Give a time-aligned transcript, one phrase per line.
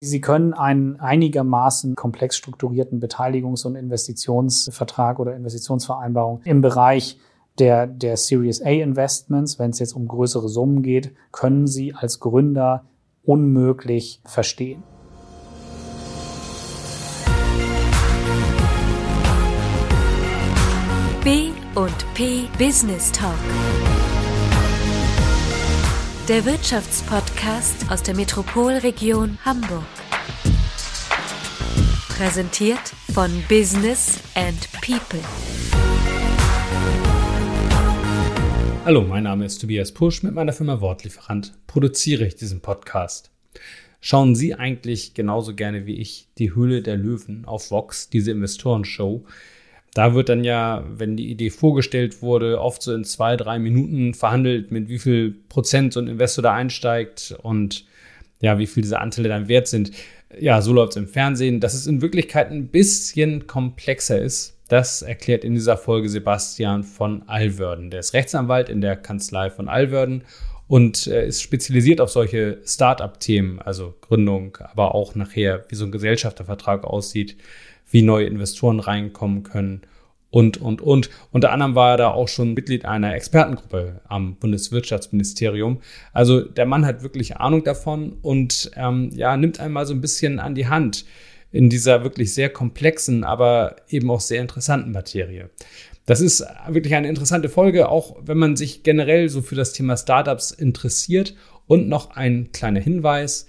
[0.00, 7.18] Sie können einen einigermaßen komplex strukturierten Beteiligungs- und Investitionsvertrag oder Investitionsvereinbarung im Bereich
[7.58, 12.20] der, der Series A Investments, wenn es jetzt um größere Summen geht, können Sie als
[12.20, 12.84] Gründer
[13.24, 14.84] unmöglich verstehen.
[21.24, 23.34] B und P Business Talk.
[26.28, 29.86] Der Wirtschaftspodcast aus der Metropolregion Hamburg.
[32.10, 35.20] Präsentiert von Business and People.
[38.84, 40.22] Hallo, mein Name ist Tobias Pusch.
[40.22, 43.30] Mit meiner Firma Wortlieferant produziere ich diesen Podcast.
[44.02, 49.24] Schauen Sie eigentlich genauso gerne wie ich die Höhle der Löwen auf Vox, diese Investorenshow?
[49.98, 54.14] Da wird dann ja, wenn die Idee vorgestellt wurde, oft so in zwei, drei Minuten
[54.14, 57.84] verhandelt, mit wie viel Prozent so ein Investor da einsteigt und
[58.38, 59.90] ja, wie viel diese Anteile dann wert sind.
[60.38, 61.58] Ja, so läuft es im Fernsehen.
[61.58, 67.24] Dass es in Wirklichkeit ein bisschen komplexer ist, das erklärt in dieser Folge Sebastian von
[67.28, 67.90] Alwörden.
[67.90, 70.22] Der ist Rechtsanwalt in der Kanzlei von Alwörden
[70.68, 76.84] und ist spezialisiert auf solche Start-up-Themen, also Gründung, aber auch nachher, wie so ein Gesellschaftervertrag
[76.84, 77.36] aussieht,
[77.90, 79.82] wie neue Investoren reinkommen können
[80.30, 81.10] und, und, und.
[81.32, 85.80] Unter anderem war er da auch schon Mitglied einer Expertengruppe am Bundeswirtschaftsministerium.
[86.12, 90.38] Also der Mann hat wirklich Ahnung davon und ähm, ja, nimmt einmal so ein bisschen
[90.38, 91.06] an die Hand
[91.50, 95.48] in dieser wirklich sehr komplexen, aber eben auch sehr interessanten Materie.
[96.04, 99.96] Das ist wirklich eine interessante Folge, auch wenn man sich generell so für das Thema
[99.96, 101.34] Startups interessiert.
[101.66, 103.46] Und noch ein kleiner Hinweis.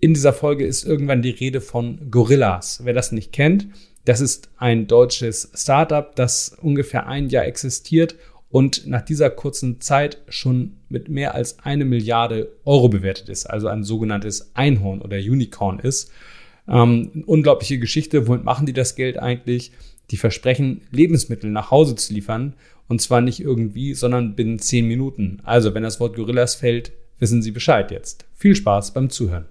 [0.00, 2.82] In dieser Folge ist irgendwann die Rede von Gorillas.
[2.84, 3.66] Wer das nicht kennt,
[4.04, 8.14] das ist ein deutsches Startup, das ungefähr ein Jahr existiert
[8.48, 13.66] und nach dieser kurzen Zeit schon mit mehr als eine Milliarde Euro bewertet ist, also
[13.66, 16.12] ein sogenanntes Einhorn oder Unicorn ist.
[16.68, 18.28] Ähm, unglaubliche Geschichte.
[18.28, 19.72] Womit machen die das Geld eigentlich?
[20.10, 22.54] Die versprechen, Lebensmittel nach Hause zu liefern.
[22.86, 25.40] Und zwar nicht irgendwie, sondern binnen zehn Minuten.
[25.42, 28.24] Also, wenn das Wort Gorillas fällt, wissen Sie Bescheid jetzt.
[28.34, 29.46] Viel Spaß beim Zuhören.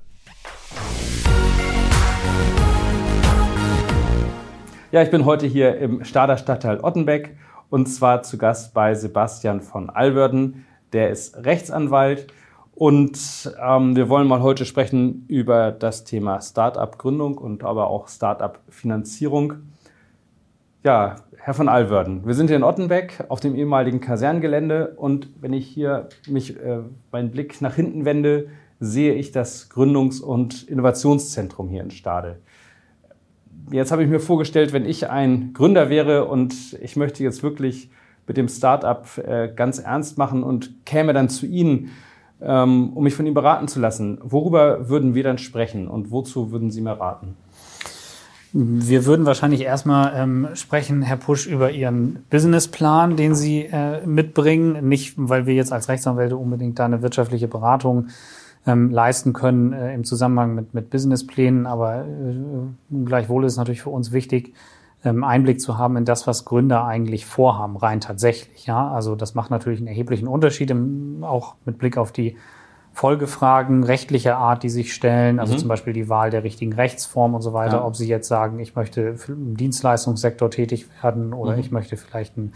[4.90, 7.36] Ja, ich bin heute hier im Stader Stadtteil Ottenbeck
[7.70, 10.66] und zwar zu Gast bei Sebastian von Alwörden.
[10.94, 12.28] Der ist Rechtsanwalt
[12.74, 19.56] und ähm, wir wollen mal heute sprechen über das Thema Start-up-Gründung und aber auch Start-up-Finanzierung.
[20.84, 25.54] Ja, Herr von Alwörden, wir sind hier in Ottenbeck auf dem ehemaligen Kaserngelände und wenn
[25.54, 26.80] ich hier mich äh,
[27.12, 28.48] meinen Blick nach hinten wende,
[28.80, 32.40] sehe ich das Gründungs- und Innovationszentrum hier in Stade.
[33.72, 37.90] Jetzt habe ich mir vorgestellt, wenn ich ein Gründer wäre und ich möchte jetzt wirklich
[38.28, 41.92] mit dem Startup äh, ganz ernst machen und käme dann zu Ihnen,
[42.42, 46.52] ähm, um mich von Ihnen beraten zu lassen, worüber würden wir dann sprechen und wozu
[46.52, 47.36] würden Sie mir raten?
[48.54, 54.88] Wir würden wahrscheinlich erstmal ähm, sprechen, Herr Pusch, über Ihren Businessplan, den Sie äh, mitbringen.
[54.88, 58.08] Nicht, weil wir jetzt als Rechtsanwälte unbedingt da eine wirtschaftliche Beratung
[58.67, 61.66] ähm, leisten können äh, im Zusammenhang mit, mit Businessplänen.
[61.66, 64.53] Aber äh, gleichwohl ist es natürlich für uns wichtig,
[65.03, 68.66] ähm, Einblick zu haben in das, was Gründer eigentlich vorhaben, rein tatsächlich.
[68.66, 72.35] Ja, also das macht natürlich einen erheblichen Unterschied, im, auch mit Blick auf die
[72.94, 75.59] Folgefragen rechtlicher Art, die sich stellen, also mhm.
[75.59, 77.85] zum Beispiel die Wahl der richtigen Rechtsform und so weiter, ja.
[77.85, 81.59] ob Sie jetzt sagen, ich möchte im Dienstleistungssektor tätig werden oder mhm.
[81.59, 82.53] ich möchte vielleicht ein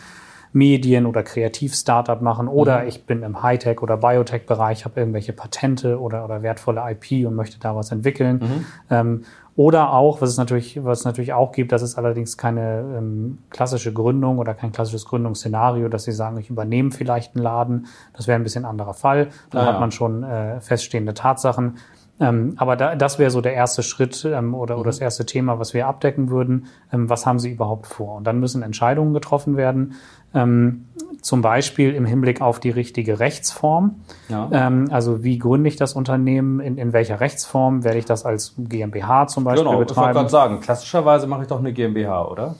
[0.54, 2.88] Medien- oder Kreativ-Startup machen oder mhm.
[2.88, 7.60] ich bin im Hightech- oder Biotech-Bereich, habe irgendwelche Patente oder, oder wertvolle IP und möchte
[7.60, 8.40] da was entwickeln.
[8.42, 8.66] Mhm.
[8.90, 9.24] Ähm,
[9.56, 13.40] oder auch, was es natürlich, was es natürlich auch gibt, das ist allerdings keine ähm,
[13.50, 17.88] klassische Gründung oder kein klassisches Gründungsszenario, dass Sie sagen, ich übernehme vielleicht einen Laden.
[18.14, 19.28] Das wäre ein bisschen anderer Fall.
[19.50, 21.78] Da ah, hat man schon äh, feststehende Tatsachen.
[22.22, 25.06] Ähm, aber da, das wäre so der erste Schritt ähm, oder, oder das mhm.
[25.06, 26.68] erste Thema, was wir abdecken würden.
[26.94, 28.16] Ähm, was haben Sie überhaupt vor?
[28.16, 29.96] Und dann müssen Entscheidungen getroffen werden.
[30.34, 30.86] Ähm,
[31.22, 33.96] zum Beispiel im Hinblick auf die richtige Rechtsform.
[34.30, 34.50] Ja.
[34.52, 38.56] Ähm, also wie gründe ich das Unternehmen, in, in welcher Rechtsform werde ich das als
[38.58, 40.12] GmbH zum Beispiel genau, betreiben?
[40.12, 42.56] Ich wollte gerade sagen, klassischerweise mache ich doch eine GmbH, oder?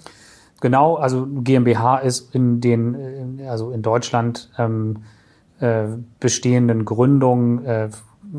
[0.60, 5.04] Genau, also GmbH ist in den, äh, also in Deutschland ähm,
[5.60, 5.86] äh,
[6.20, 7.90] bestehenden Gründungen äh,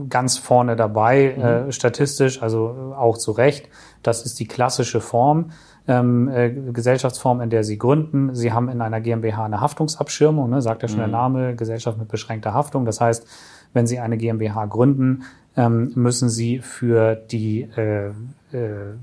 [0.09, 1.43] ganz vorne dabei, mhm.
[1.43, 3.69] äh, statistisch, also auch zu Recht.
[4.03, 5.51] Das ist die klassische Form
[5.89, 8.35] ähm, äh, Gesellschaftsform, in der Sie gründen.
[8.35, 11.03] Sie haben in einer GmbH eine Haftungsabschirmung, ne, sagt ja schon mhm.
[11.03, 12.85] der Name, Gesellschaft mit beschränkter Haftung.
[12.85, 13.27] Das heißt,
[13.73, 15.25] wenn Sie eine GmbH gründen,
[15.57, 18.09] ähm, müssen Sie für die äh,
[18.53, 18.95] äh,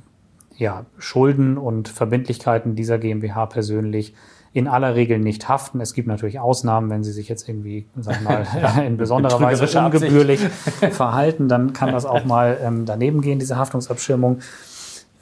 [0.57, 4.13] ja, Schulden und Verbindlichkeiten dieser GmbH persönlich
[4.51, 5.79] in aller Regel nicht haften.
[5.79, 8.45] Es gibt natürlich Ausnahmen, wenn sie sich jetzt irgendwie, sag mal,
[8.85, 10.39] in besonderer Weise ungebührlich
[10.91, 14.39] verhalten, dann kann das auch mal ähm, daneben gehen, diese Haftungsabschirmung.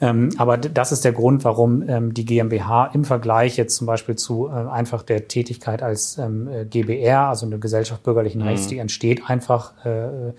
[0.00, 4.14] Ähm, aber das ist der Grund, warum ähm, die GmbH im Vergleich jetzt zum Beispiel
[4.14, 8.78] zu äh, einfach der Tätigkeit als ähm, äh, GBR, also eine Gesellschaft bürgerlichen Rechts, die
[8.78, 10.32] entsteht einfach äh,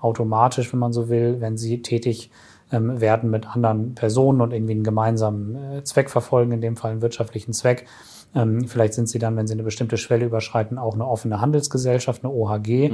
[0.00, 2.30] automatisch, wenn man so will, wenn sie tätig
[2.72, 6.90] ähm, werden mit anderen Personen und irgendwie einen gemeinsamen äh, Zweck verfolgen, in dem Fall
[6.90, 7.86] einen wirtschaftlichen Zweck.
[8.34, 12.22] Ähm, vielleicht sind sie dann, wenn sie eine bestimmte Schwelle überschreiten, auch eine offene Handelsgesellschaft,
[12.22, 12.90] eine OHG.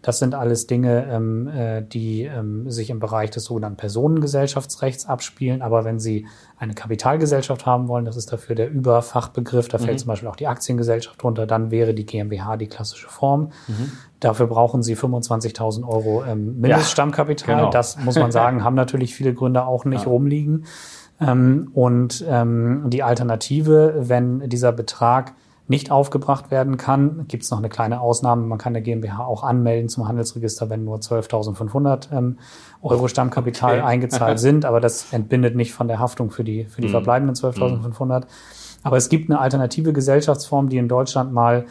[0.00, 5.60] Das sind alles Dinge, ähm, äh, die ähm, sich im Bereich des sogenannten Personengesellschaftsrechts abspielen.
[5.60, 6.26] Aber wenn Sie
[6.58, 10.46] eine Kapitalgesellschaft haben wollen, das ist dafür der Überfachbegriff, da fällt zum Beispiel auch die
[10.46, 13.50] Aktiengesellschaft drunter, dann wäre die GmbH die klassische Form.
[14.20, 17.56] Dafür brauchen Sie 25.000 Euro ähm, Mindeststammkapital.
[17.56, 17.70] genau.
[17.70, 20.64] Das muss man sagen, haben natürlich viele Gründer auch nicht rumliegen.
[21.20, 25.34] Ähm, und ähm, die Alternative, wenn dieser Betrag
[25.68, 28.42] nicht aufgebracht werden kann, gibt es noch eine kleine Ausnahme.
[28.46, 32.38] Man kann der GmbH auch anmelden zum Handelsregister, wenn nur 12.500 ähm,
[32.82, 33.82] Euro Stammkapital Okay.
[33.82, 34.64] eingezahlt sind.
[34.64, 38.24] Aber das entbindet nicht von der Haftung für die, für die verbleibenden 12.500.
[38.84, 41.64] Aber es gibt eine alternative Gesellschaftsform, die in Deutschland mal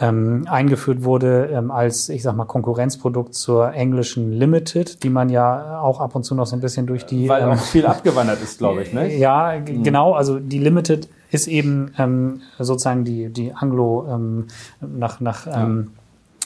[0.00, 5.80] ähm, eingeführt wurde ähm, als, ich sag mal, Konkurrenzprodukt zur englischen Limited, die man ja
[5.80, 8.42] auch ab und zu noch so ein bisschen durch die Weil ähm, auch viel abgewandert
[8.42, 8.92] ist, glaube ich.
[8.92, 9.16] Ne?
[9.18, 10.12] ja, g- genau.
[10.12, 14.46] Also die Limited ist eben ähm, sozusagen die, die Anglo ähm,
[14.80, 15.92] nach, nach ähm,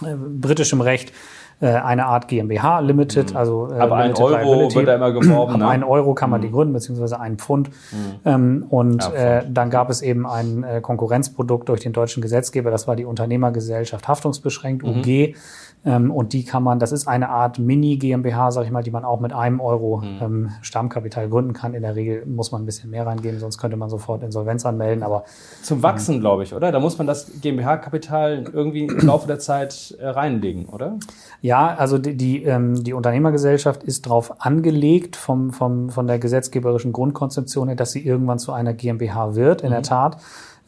[0.03, 1.13] äh, britischem Recht
[1.67, 3.81] eine Art GmbH Limited, also äh, Mhm.
[3.81, 4.77] Aber ein Limited Euro Liability.
[4.77, 5.53] wird da immer geworben.
[5.59, 5.69] Ne?
[5.69, 7.71] einen Euro kann man die gründen, beziehungsweise einen Pfund.
[8.25, 12.71] Ähm, und Ja, äh, dann gab es eben ein äh, Konkurrenzprodukt durch den deutschen Gesetzgeber,
[12.71, 15.01] das war die Unternehmergesellschaft Haftungsbeschränkt, Mhm.
[15.01, 15.35] UG.
[15.83, 19.19] Und die kann man, das ist eine Art Mini-GmbH, sag ich mal, die man auch
[19.21, 20.19] mit einem Euro Mhm.
[20.21, 21.73] ähm, Stammkapital gründen kann.
[21.73, 25.03] In der Regel muss man ein bisschen mehr reingeben, sonst könnte man sofort Insolvenz anmelden.
[25.03, 25.25] Aber
[25.63, 26.71] Zum Wachsen, glaube ich, oder?
[26.71, 30.99] Da muss man das GmbH-Kapital irgendwie im Laufe der Zeit äh, reinlegen, oder?
[31.41, 36.93] Ja, also die, die, ähm, die Unternehmergesellschaft ist darauf angelegt vom, vom, von der gesetzgeberischen
[36.93, 40.19] Grundkonzeption her, dass sie irgendwann zu einer GmbH wird, in der Tat.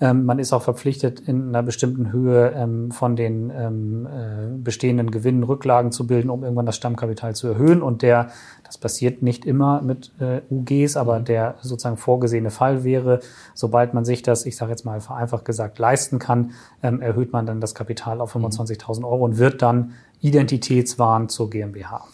[0.03, 5.13] Ähm, man ist auch verpflichtet, in einer bestimmten Höhe ähm, von den ähm, äh, bestehenden
[5.13, 7.83] Gewinnen Rücklagen zu bilden, um irgendwann das Stammkapital zu erhöhen.
[7.83, 8.31] Und der,
[8.65, 13.21] das passiert nicht immer mit äh, UGs, aber der sozusagen vorgesehene Fall wäre,
[13.55, 16.51] sobald man sich das, ich sage jetzt mal vereinfacht gesagt, leisten kann,
[16.83, 22.05] ähm, erhöht man dann das Kapital auf 25.000 Euro und wird dann Identitätswahn zur GmbH.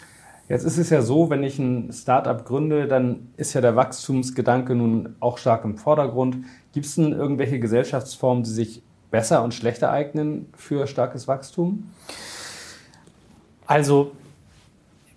[0.49, 4.75] Jetzt ist es ja so, wenn ich ein Startup gründe, dann ist ja der Wachstumsgedanke
[4.75, 6.39] nun auch stark im Vordergrund.
[6.73, 11.91] Gibt es denn irgendwelche Gesellschaftsformen, die sich besser und schlechter eignen für starkes Wachstum?
[13.67, 14.13] Also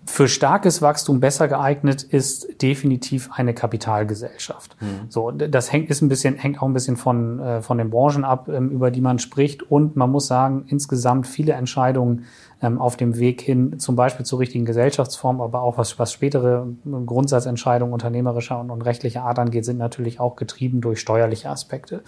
[0.06, 4.76] für starkes Wachstum besser geeignet ist definitiv eine Kapitalgesellschaft.
[5.08, 7.90] So, d- das hängt ist ein bisschen hängt auch ein bisschen von äh, von den
[7.92, 12.26] Branchen ab, ähm, über die man spricht und man muss sagen insgesamt viele Entscheidungen
[12.62, 17.06] auf dem Weg hin, zum Beispiel zur richtigen Gesellschaftsform, aber auch was was spätere ähm,
[17.06, 22.04] Grundsatzentscheidungen unternehmerischer und, und rechtlicher Art angeht, sind natürlich auch getrieben durch steuerliche Aspekte.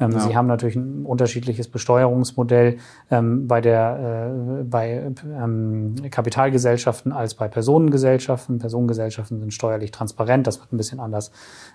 [0.00, 0.20] Ähm, ja.
[0.20, 2.76] Sie haben natürlich ein unterschiedliches Besteuerungsmodell
[3.10, 4.30] ähm, bei der
[4.60, 8.58] äh, bei ähm, Kapitalgesellschaften als bei Personengesellschaften.
[8.58, 10.46] Personengesellschaften sind steuerlich transparent.
[10.46, 11.32] Das wird ein bisschen anders,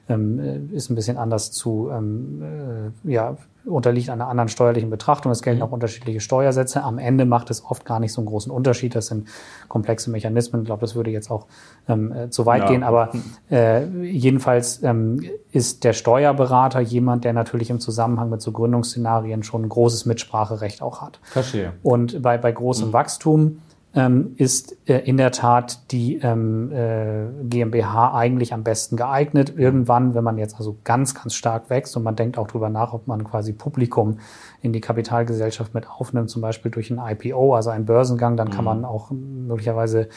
[0.07, 3.35] ähm, äh, ist ein bisschen anders zu, ähm, äh, ja,
[3.65, 5.31] unterliegt einer anderen steuerlichen Betrachtung.
[5.31, 6.83] Es gelten auch unterschiedliche Steuersätze.
[6.83, 8.95] Am Ende macht es oft gar nicht so einen großen Unterschied.
[8.95, 9.27] Das sind
[9.67, 10.61] komplexe Mechanismen.
[10.61, 11.47] Ich glaube, das würde jetzt auch
[11.87, 12.67] ähm, äh, zu weit Ja.
[12.69, 12.83] gehen.
[12.83, 13.11] Aber
[13.49, 19.63] äh, jedenfalls ähm, ist der Steuerberater jemand, der natürlich im Zusammenhang mit so Gründungsszenarien schon
[19.63, 21.19] ein großes Mitspracherecht auch hat.
[21.23, 21.73] Verstehe.
[21.83, 23.59] Und bei, bei großem Wachstum
[23.93, 29.53] ähm, ist äh, in der Tat die ähm, äh, GmbH eigentlich am besten geeignet.
[29.57, 32.93] Irgendwann, wenn man jetzt also ganz, ganz stark wächst und man denkt auch drüber nach,
[32.93, 34.19] ob man quasi Publikum
[34.61, 38.63] in die Kapitalgesellschaft mit aufnimmt, zum Beispiel durch ein IPO, also einen Börsengang, dann kann
[38.63, 40.07] man auch möglicherweise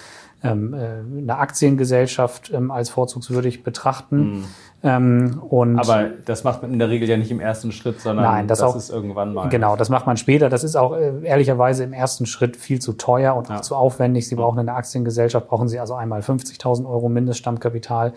[0.44, 4.44] ähm, äh, eine Aktiengesellschaft ähm, als vorzugswürdig betrachten.
[4.82, 8.26] Ähm, und Aber das macht man in der Regel ja nicht im ersten Schritt, sondern
[8.26, 9.48] Nein, das auch- ist irgendwann mal.
[9.48, 10.50] Genau, das macht man später.
[10.50, 13.62] Das ist auch äh, ehrlicherweise im ersten Schritt viel zu teuer und auch Ja.
[13.62, 14.28] zu aufwendig.
[14.28, 18.12] Sie brauchen eine Aktiengesellschaft, brauchen Sie also einmal 50.000 Euro Mindeststammkapital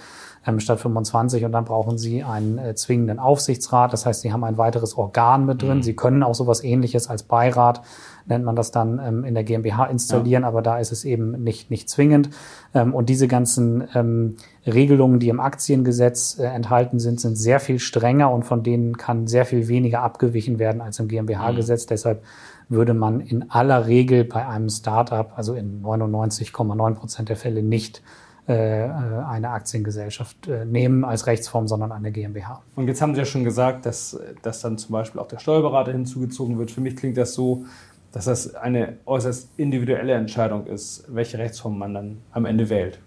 [0.46, 3.94] ähm, statt 25 und dann brauchen Sie einen äh, zwingenden Aufsichtsrat.
[3.94, 5.82] Das heißt, Sie haben ein weiteres Organ mit drin.
[5.84, 7.82] Sie können auch sowas ähnliches als Beirat,
[8.28, 11.72] nennt man das dann, ähm, in der GmbH installieren, aber da ist es eben nicht,
[11.72, 12.30] nicht zwingend.
[12.74, 17.80] Ähm, und diese ganzen ähm, Regelungen, die im Aktiengesetz äh, enthalten sind, sind sehr viel
[17.80, 21.86] strenger und von denen kann sehr viel weniger abgewichen werden als im GmbH-Gesetz.
[21.86, 22.24] Deshalb
[22.70, 28.02] würde man in aller Regel bei einem Startup, also in 99,9 Prozent der Fälle nicht
[28.48, 32.62] äh, eine Aktiengesellschaft äh, nehmen als Rechtsform, sondern eine GmbH.
[32.78, 35.92] Und jetzt haben Sie ja schon gesagt, dass, dass dann zum Beispiel auch der Steuerberater
[35.92, 36.72] hinzugezogen wird.
[36.72, 37.66] Für mich klingt das so,
[38.18, 43.00] dass das eine äußerst individuelle Entscheidung ist, welche Rechtsform man dann am Ende wählt.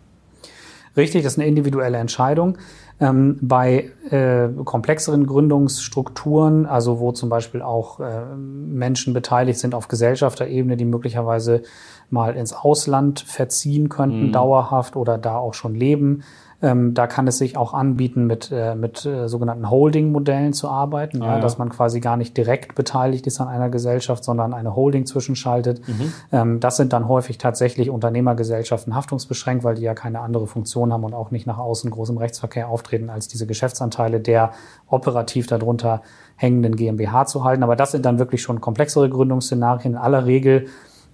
[0.96, 2.58] Richtig, das ist eine individuelle Entscheidung.
[3.00, 9.88] Ähm, bei äh, komplexeren Gründungsstrukturen, also wo zum Beispiel auch äh, Menschen beteiligt sind auf
[9.88, 11.62] Gesellschafterebene, die möglicherweise
[12.10, 14.32] mal ins Ausland verziehen könnten, mhm.
[14.32, 16.22] dauerhaft oder da auch schon leben,
[16.62, 21.22] ähm, da kann es sich auch anbieten, mit, äh, mit äh, sogenannten Holding-Modellen zu arbeiten,
[21.22, 21.40] ah, ja, ja.
[21.40, 25.86] dass man quasi gar nicht direkt beteiligt ist an einer Gesellschaft, sondern eine Holding zwischenschaltet.
[25.88, 26.12] Mhm.
[26.32, 31.04] Ähm, das sind dann häufig tatsächlich Unternehmergesellschaften haftungsbeschränkt, weil die ja keine andere Funktion haben
[31.04, 34.50] und auch nicht nach außen groß im Rechtsverkehr auftreten, als diese Geschäftsanteile der
[34.86, 36.02] operativ darunter
[36.36, 37.62] hängenden GmbH zu halten.
[37.62, 39.92] Aber das sind dann wirklich schon komplexere Gründungsszenarien.
[39.92, 40.66] In aller Regel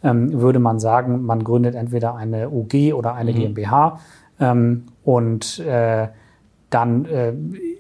[0.03, 3.37] ähm, würde man sagen, man gründet entweder eine UG oder eine mhm.
[3.37, 3.99] GmbH.
[4.38, 6.09] Ähm, und äh,
[6.71, 7.33] dann äh,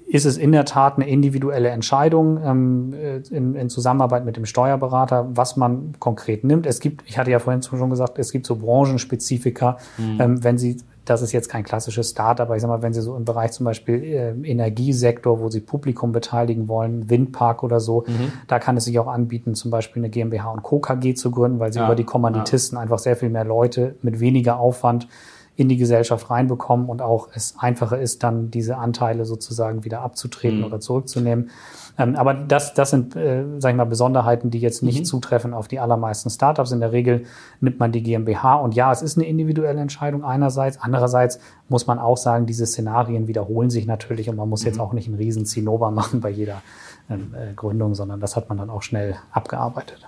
[0.06, 4.46] ist es in der Tat eine individuelle Entscheidung ähm, äh, in, in Zusammenarbeit mit dem
[4.46, 6.66] Steuerberater, was man konkret nimmt.
[6.66, 9.78] Es gibt, ich hatte ja vorhin schon gesagt, es gibt so Branchenspezifika.
[9.98, 10.20] Mhm.
[10.20, 13.00] Ähm, wenn Sie, das ist jetzt kein klassisches Start, aber ich sag mal, wenn Sie
[13.00, 18.04] so im Bereich zum Beispiel äh, Energiesektor, wo Sie Publikum beteiligen wollen, Windpark oder so,
[18.06, 18.32] mhm.
[18.48, 20.80] da kann es sich auch anbieten, zum Beispiel eine GmbH und Co.
[20.80, 22.82] KG zu gründen, weil Sie ja, über die Kommanditisten ja.
[22.82, 25.08] einfach sehr viel mehr Leute mit weniger Aufwand
[25.56, 30.58] in die Gesellschaft reinbekommen und auch es einfacher ist, dann diese Anteile sozusagen wieder abzutreten
[30.58, 30.64] mhm.
[30.64, 31.50] oder zurückzunehmen.
[31.98, 35.04] Ähm, aber das, das sind, äh, sag ich mal, Besonderheiten, die jetzt nicht mhm.
[35.04, 36.72] zutreffen auf die allermeisten Startups.
[36.72, 37.24] In der Regel
[37.60, 40.78] nimmt man die GmbH und ja, es ist eine individuelle Entscheidung einerseits.
[40.80, 44.66] Andererseits muss man auch sagen, diese Szenarien wiederholen sich natürlich und man muss mhm.
[44.66, 46.60] jetzt auch nicht einen riesen Zinnober machen bei jeder
[47.08, 50.06] ähm, äh, Gründung, sondern das hat man dann auch schnell abgearbeitet.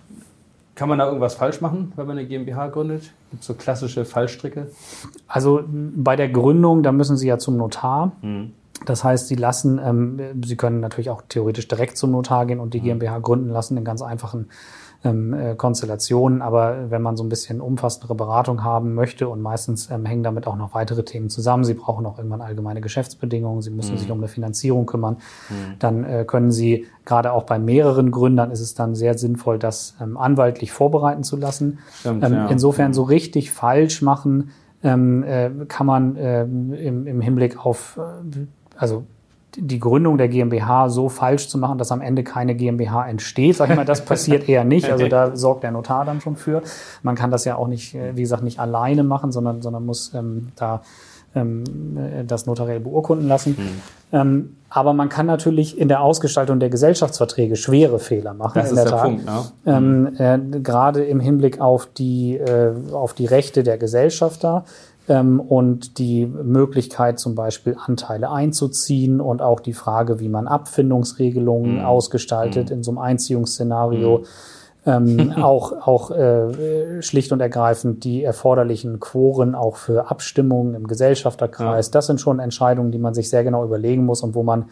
[0.79, 3.11] Kann man da irgendwas falsch machen, wenn man eine GmbH gründet?
[3.31, 4.69] Gibt es so klassische Fallstricke?
[5.27, 8.13] Also bei der Gründung, da müssen Sie ja zum Notar.
[8.23, 8.53] Mhm.
[8.87, 12.75] Das heißt, Sie lassen, ähm, Sie können natürlich auch theoretisch direkt zum Notar gehen und
[12.75, 13.01] die mhm.
[13.01, 14.51] GmbH gründen lassen in ganz einfachen
[15.05, 16.43] ähm, äh, Konstellationen.
[16.43, 20.47] Aber wenn man so ein bisschen umfassendere Beratung haben möchte und meistens ähm, hängen damit
[20.47, 23.99] auch noch weitere Themen zusammen, Sie brauchen auch irgendwann allgemeine Geschäftsbedingungen, Sie müssen mhm.
[23.99, 25.55] sich um eine Finanzierung kümmern, mhm.
[25.79, 29.97] dann äh, können Sie gerade auch bei mehreren Gründern ist es dann sehr sinnvoll, das
[30.01, 31.79] ähm, anwaltlich vorbereiten zu lassen.
[32.01, 32.47] Stimmt, ähm, ja.
[32.49, 34.51] Insofern so richtig falsch machen
[34.83, 39.05] ähm, äh, kann man äh, im, im Hinblick auf, äh, also
[39.61, 43.57] die Gründung der GmbH so falsch zu machen, dass am Ende keine GmbH entsteht.
[43.57, 44.91] Sag ich mal, das passiert eher nicht.
[44.91, 46.63] Also da sorgt der Notar dann schon für.
[47.03, 50.15] Man kann das ja auch nicht, äh, wie gesagt, nicht alleine machen, sondern, sondern muss
[50.15, 50.83] ähm, da
[51.35, 51.65] ähm,
[51.97, 53.57] äh, das notariell beurkunden lassen.
[53.59, 53.81] Mhm.
[54.11, 58.61] Ähm, aber man kann natürlich in der Ausgestaltung der Gesellschaftsverträge schwere Fehler machen.
[58.61, 59.25] Das ist der, der Punkt.
[59.25, 59.45] Ne?
[59.67, 64.65] Ähm, äh, gerade im Hinblick auf die, äh, auf die Rechte der Gesellschafter
[65.09, 71.79] ähm, und die Möglichkeit zum Beispiel Anteile einzuziehen und auch die Frage, wie man Abfindungsregelungen
[71.79, 71.85] mhm.
[71.85, 72.77] ausgestaltet mhm.
[72.77, 74.19] in so einem Einziehungsszenario.
[74.19, 74.25] Mhm.
[74.87, 81.87] ähm, auch auch äh, schlicht und ergreifend die erforderlichen Quoren auch für Abstimmungen im Gesellschafterkreis.
[81.87, 81.93] Ja.
[81.93, 84.67] Das sind schon Entscheidungen, die man sich sehr genau überlegen muss und wo man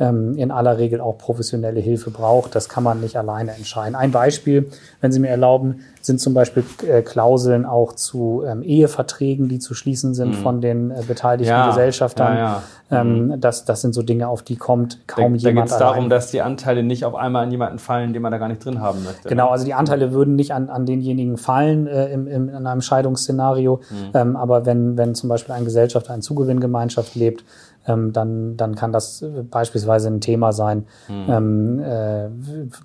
[0.00, 2.54] ähm, in aller Regel auch professionelle Hilfe braucht.
[2.54, 3.94] Das kann man nicht alleine entscheiden.
[3.94, 4.68] Ein Beispiel,
[5.00, 9.74] wenn Sie mir erlauben, sind zum Beispiel äh, Klauseln auch zu ähm, Eheverträgen, die zu
[9.74, 10.42] schließen sind mhm.
[10.42, 12.36] von den äh, beteiligten ja, Gesellschaftern.
[12.36, 12.62] Ja, ja.
[12.90, 13.40] Ähm, mhm.
[13.40, 15.44] das, das sind so Dinge, auf die kommt kaum da, jemand.
[15.44, 18.32] Da geht es darum, dass die Anteile nicht auf einmal an jemanden fallen, den man
[18.32, 19.28] da gar nicht drin haben möchte.
[19.28, 22.82] Genau, also die Anteile würden nicht an, an denjenigen fallen äh, im, im, in einem
[22.82, 23.80] Scheidungsszenario.
[23.90, 24.10] Mhm.
[24.14, 27.44] Ähm, aber wenn, wenn zum Beispiel ein Gesellschafter in Zugewinngemeinschaft lebt,
[27.86, 31.26] ähm, dann, dann kann das beispielsweise ein Thema sein, mhm.
[31.28, 32.28] ähm, äh,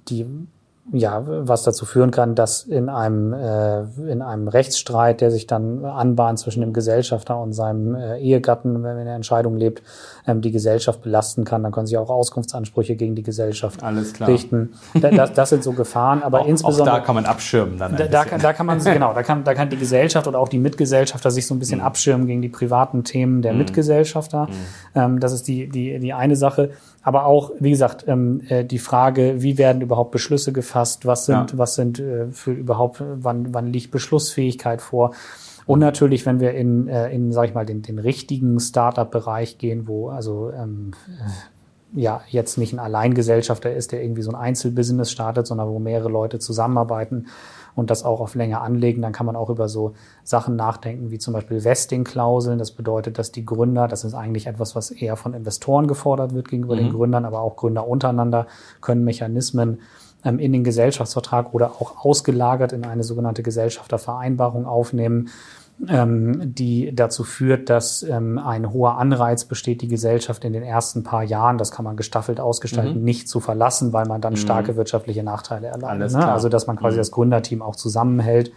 [0.08, 0.26] die
[0.94, 5.84] ja, was dazu führen kann, dass in einem, äh, in einem Rechtsstreit, der sich dann
[5.84, 9.84] anbahnt zwischen dem Gesellschafter und seinem äh, Ehegatten, wenn er in der Entscheidung lebt,
[10.26, 11.64] ähm, die Gesellschaft belasten kann.
[11.64, 14.30] Dann können sich auch Auskunftsansprüche gegen die Gesellschaft Alles klar.
[14.30, 14.74] richten.
[14.94, 16.96] Das, das sind so Gefahren, aber auch, insbesondere.
[16.96, 17.98] Auch da kann man abschirmen dann.
[17.98, 20.50] Da, da, kann, da kann man, genau, da kann, da kann die Gesellschaft oder auch
[20.50, 21.86] die Mitgesellschafter sich so ein bisschen mhm.
[21.86, 23.60] abschirmen gegen die privaten Themen der mhm.
[23.60, 24.48] Mitgesellschafter.
[24.48, 24.52] Mhm.
[24.96, 26.72] Ähm, das ist die, die, die eine Sache.
[27.02, 31.06] Aber auch, wie gesagt, ähm, äh, die Frage, wie werden überhaupt Beschlüsse gefasst?
[31.06, 31.58] Was sind, ja.
[31.58, 35.14] was sind äh, für überhaupt, wann, wann liegt Beschlussfähigkeit vor?
[35.66, 39.88] Und natürlich, wenn wir in, äh, in sag ich mal, den, den richtigen Startup-Bereich gehen,
[39.88, 45.12] wo also ähm, äh, ja jetzt nicht ein Alleingesellschafter ist, der irgendwie so ein Einzelbusiness
[45.12, 47.28] startet, sondern wo mehrere Leute zusammenarbeiten
[47.78, 49.94] und das auch auf länger anlegen, dann kann man auch über so
[50.24, 52.58] Sachen nachdenken, wie zum Beispiel Vesting-Klauseln.
[52.58, 56.48] Das bedeutet, dass die Gründer, das ist eigentlich etwas, was eher von Investoren gefordert wird
[56.48, 56.80] gegenüber mhm.
[56.80, 58.48] den Gründern, aber auch Gründer untereinander
[58.82, 59.82] können Mechanismen
[60.26, 65.30] ähm, in den Gesellschaftsvertrag oder auch ausgelagert in eine sogenannte Gesellschaftervereinbarung aufnehmen,
[65.88, 71.04] ähm, die dazu führt, dass ähm, ein hoher Anreiz besteht, die Gesellschaft in den ersten
[71.04, 73.04] paar Jahren, das kann man gestaffelt ausgestalten, Mhm.
[73.04, 76.12] nicht zu verlassen, weil man dann starke wirtschaftliche Nachteile erleidet.
[76.14, 76.18] Ne?
[76.18, 76.24] Mhm.
[76.24, 78.52] Also dass man quasi das Gründerteam auch zusammenhält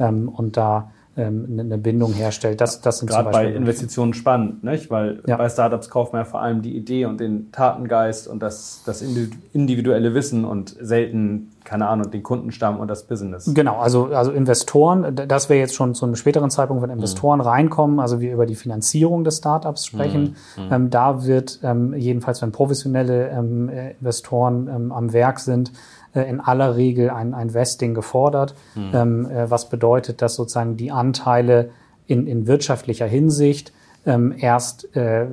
[0.00, 2.60] ähm, und da ähm, eine eine Bindung herstellt.
[2.60, 4.90] Das, das sind Gerade bei Investitionen spannend, nicht?
[4.90, 5.36] weil Ja.
[5.36, 9.02] bei Startups kauft man ja vor allem die Idee und den Tatengeist und das, das
[9.02, 13.50] indi- individuelle Wissen und selten, keine Ahnung, den Kundenstamm und das Business.
[13.52, 17.98] Genau, also, also Investoren, das wäre jetzt schon zu einem späteren Zeitpunkt, wenn Investoren reinkommen,
[17.98, 20.36] also wir über die Finanzierung des Startups sprechen.
[20.70, 25.72] Ähm, da wird ähm, jedenfalls, wenn professionelle ähm, äh, Investoren ähm, am Werk sind,
[26.20, 31.70] in aller Regel ein, ein Vesting gefordert, äh, was bedeutet, dass sozusagen die Anteile
[32.06, 33.72] in, in wirtschaftlicher Hinsicht
[34.06, 35.26] ähm, erst, äh,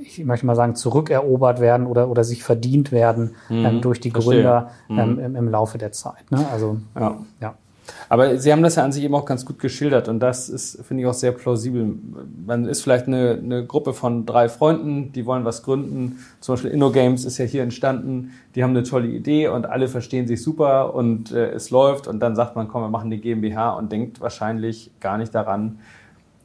[0.00, 4.34] ich möchte mal sagen, zurückerobert werden oder, oder sich verdient werden ähm, durch die verstehe.
[4.34, 6.30] Gründer ähm, im, im Laufe der Zeit.
[6.30, 6.46] Ne?
[6.52, 7.18] Also Ja.
[7.40, 7.54] ja.
[8.08, 10.84] Aber Sie haben das ja an sich eben auch ganz gut geschildert und das ist,
[10.84, 11.94] finde ich, auch sehr plausibel.
[12.46, 16.18] Man ist vielleicht eine, eine Gruppe von drei Freunden, die wollen was gründen.
[16.40, 18.32] Zum Beispiel InnoGames ist ja hier entstanden.
[18.54, 22.20] Die haben eine tolle Idee und alle verstehen sich super und äh, es läuft und
[22.20, 25.78] dann sagt man, komm, wir machen eine GmbH und denkt wahrscheinlich gar nicht daran,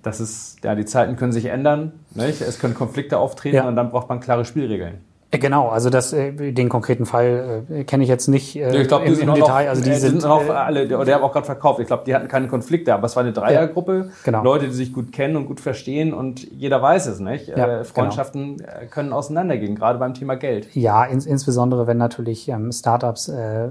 [0.04, 2.42] dass es, ja, die Zeiten können sich ändern, nicht?
[2.42, 3.68] es können Konflikte auftreten Ja.
[3.68, 5.00] und dann braucht man klare Spielregeln.
[5.36, 8.88] Äh, Genau, also das, äh, den konkreten Fall äh, kenne ich jetzt nicht äh, Ich
[8.88, 9.64] glaube, die im, im Detail.
[9.66, 11.80] Noch, also die äh, sind, sind auch alle, der, der haben auch gerade verkauft.
[11.80, 14.10] Ich glaube, die hatten keine Konflikte, aber es war eine Dreiergruppe.
[14.24, 14.44] genau.
[14.44, 17.48] Leute, die sich gut kennen und gut verstehen und jeder weiß es, nicht?
[17.48, 17.68] Ja, genau.
[17.80, 20.68] äh, Freundschaften äh, können auseinandergehen, gerade beim Thema Geld.
[20.74, 23.68] Ja, ins, insbesondere wenn natürlich ähm, Startups äh,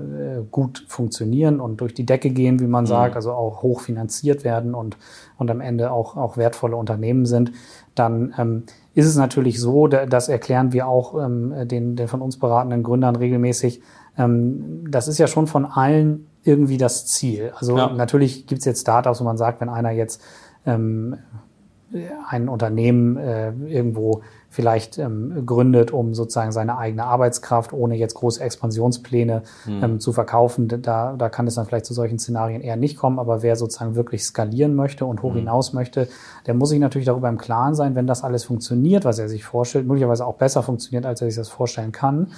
[0.51, 2.71] gut funktionieren und durch die Decke gehen, wie Mhm.
[2.71, 4.97] man sagt, also auch hoch finanziert werden und,
[5.39, 7.53] und am Ende auch, auch wertvolle Unternehmen sind,
[7.95, 8.63] dann ähm,
[8.95, 12.83] ist es natürlich so, da, das erklären wir auch ähm, den, den von uns beratenden
[12.83, 13.81] Gründern regelmäßig,
[14.17, 17.53] ähm, das ist ja schon von allen irgendwie das Ziel.
[17.57, 17.93] Also Ja.
[17.93, 20.23] natürlich gibt es jetzt Startups, wo man sagt, wenn einer jetzt
[20.67, 21.17] ähm,
[22.29, 24.23] ein Unternehmen äh, irgendwo
[24.55, 30.69] vielleicht ähm, gründet, um sozusagen seine eigene Arbeitskraft ohne jetzt große Expansionspläne ähm, zu verkaufen.
[30.69, 33.19] Da, da kann es dann vielleicht zu solchen Szenarien eher nicht kommen.
[33.19, 36.07] Aber wer sozusagen wirklich skalieren möchte und hoch hinaus möchte,
[36.47, 39.45] der muss sich natürlich darüber im Klaren sein, wenn das alles funktioniert, was er sich
[39.45, 42.29] vorstellt, möglicherweise auch besser funktioniert, als er sich das vorstellen kann,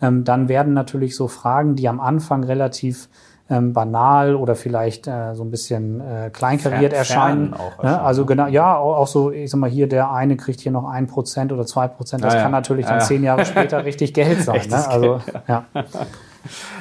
[0.00, 3.08] ähm, dann werden natürlich so Fragen, die am Anfang relativ
[3.50, 7.52] ähm, banal oder vielleicht äh, so ein bisschen äh, kleinkariert erscheinen.
[7.52, 8.00] auch ne?
[8.00, 10.88] Also genau, ja, auch, auch so, ich sag mal, hier der eine kriegt hier noch
[10.88, 12.24] ein Prozent oder zwei Prozent.
[12.24, 12.42] Das Ja, ja.
[12.44, 13.04] kann natürlich Ja, dann ja.
[13.04, 14.62] zehn Jahre später richtig Geld sein.
[14.68, 14.88] Ne?
[14.88, 15.64] Also ja.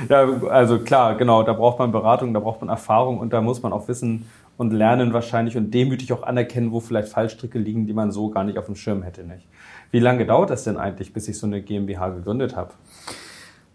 [0.10, 3.64] Ja, also klar, genau, da braucht man Beratung, da braucht man Erfahrung und da muss
[3.64, 7.94] man auch wissen und lernen wahrscheinlich und demütig auch anerkennen, wo vielleicht Fallstricke liegen, die
[7.94, 9.24] man so gar nicht auf dem Schirm hätte.
[9.24, 9.48] Nicht?
[9.92, 12.72] Wie lange dauert das denn eigentlich, bis ich so eine GmbH gegründet habe?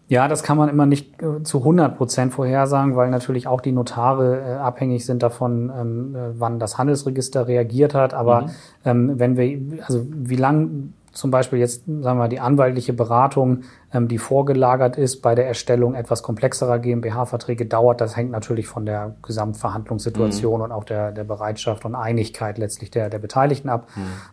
[0.09, 3.71] Ja, das kann man immer nicht äh, zu 100 Prozent vorhersagen, weil natürlich auch die
[3.71, 8.15] Notare äh, abhängig sind davon, ähm, äh, wann das Handelsregister reagiert hat.
[8.15, 8.49] Aber
[8.83, 13.63] ähm, wenn wir, also wie lang zum Beispiel jetzt, sagen wir mal, die anwaltliche Beratung,
[13.93, 18.85] ähm, die vorgelagert ist bei der Erstellung etwas komplexerer GmbH-Verträge dauert, das hängt natürlich von
[18.85, 23.87] der Gesamtverhandlungssituation und auch der, der Bereitschaft und Einigkeit letztlich der, der Beteiligten ab.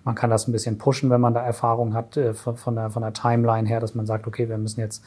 [0.04, 3.02] Man kann das ein bisschen pushen, wenn man da Erfahrung hat äh, von, der, von
[3.02, 5.02] der Timeline her, dass man sagt, okay, wir müssen jetzt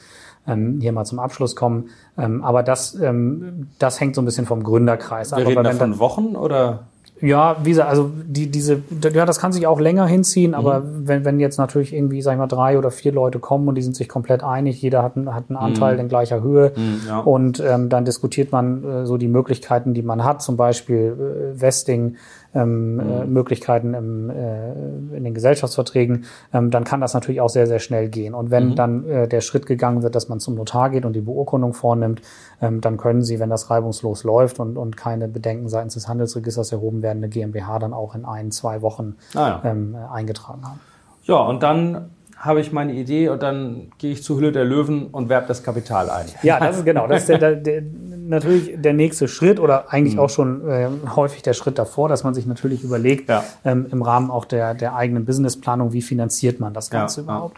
[0.50, 1.86] ähm, hier mal zum Abschluss kommen.
[2.18, 5.40] Ähm, aber das, ähm, das hängt so ein bisschen vom Gründerkreis ab.
[5.40, 6.86] Wir reden Aber da wenn dann- von Wochen oder?
[7.22, 8.82] ja, wie gesagt, also die, diese,
[9.14, 11.08] ja, das kann sich auch länger hinziehen, aber Mhm.
[11.08, 13.82] wenn, wenn jetzt natürlich irgendwie, sag ich mal, drei oder vier Leute kommen und die
[13.82, 17.20] sind sich komplett einig, jeder hat, einen- hat einen Anteil in gleicher Höhe Mhm, ja.
[17.20, 21.60] und ähm, dann diskutiert man äh, so die Möglichkeiten, die man hat, zum Beispiel äh,
[21.62, 22.16] Vesting,
[22.56, 23.00] ähm, Mhm.
[23.02, 24.72] äh, Möglichkeiten im, äh,
[25.18, 28.34] in den Gesellschaftsverträgen, ähm, dann kann das natürlich auch sehr, sehr schnell gehen.
[28.34, 28.52] Und Mhm.
[28.52, 31.74] wenn dann äh, der Schritt gegangen wird, dass man zum Notar geht und die Beurkundung
[31.74, 32.22] vornimmt,
[32.62, 36.72] ähm, dann können Sie, wenn das reibungslos läuft und, und keine Bedenken seitens des Handelsregisters
[36.72, 39.72] erhoben werden, eine GmbH dann auch in ein, zwei Wochen Ah, ja.
[39.72, 40.80] ähm, äh, eingetragen haben.
[41.24, 42.10] ja, und dann
[42.40, 45.62] habe ich meine Idee und dann gehe ich zur Hülle der Löwen und werbe das
[45.62, 46.26] Kapital ein.
[46.42, 47.06] Ja, das ist genau.
[47.06, 47.84] Das ist der, der, der,
[48.28, 50.20] natürlich der nächste Schritt oder eigentlich Mhm.
[50.22, 53.44] auch schon äh, häufig der Schritt davor, dass man sich natürlich überlegt, Ja.
[53.66, 57.34] ähm, im Rahmen auch der, der eigenen Businessplanung, wie finanziert man das Ganze Ja, ja.
[57.34, 57.58] überhaupt.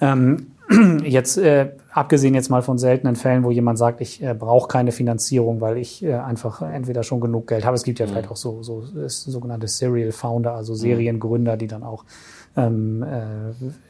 [0.00, 0.46] Ähm,
[1.04, 4.92] jetzt, äh, abgesehen jetzt mal von seltenen Fällen, wo jemand sagt, ich äh, brauche keine
[4.92, 7.74] Finanzierung, weil ich äh, einfach entweder schon genug Geld habe.
[7.74, 8.10] Es gibt ja Mhm.
[8.10, 12.04] vielleicht auch so, so sogenannte Serial Founder, also Seriengründer, die dann auch
[12.56, 13.04] ähm,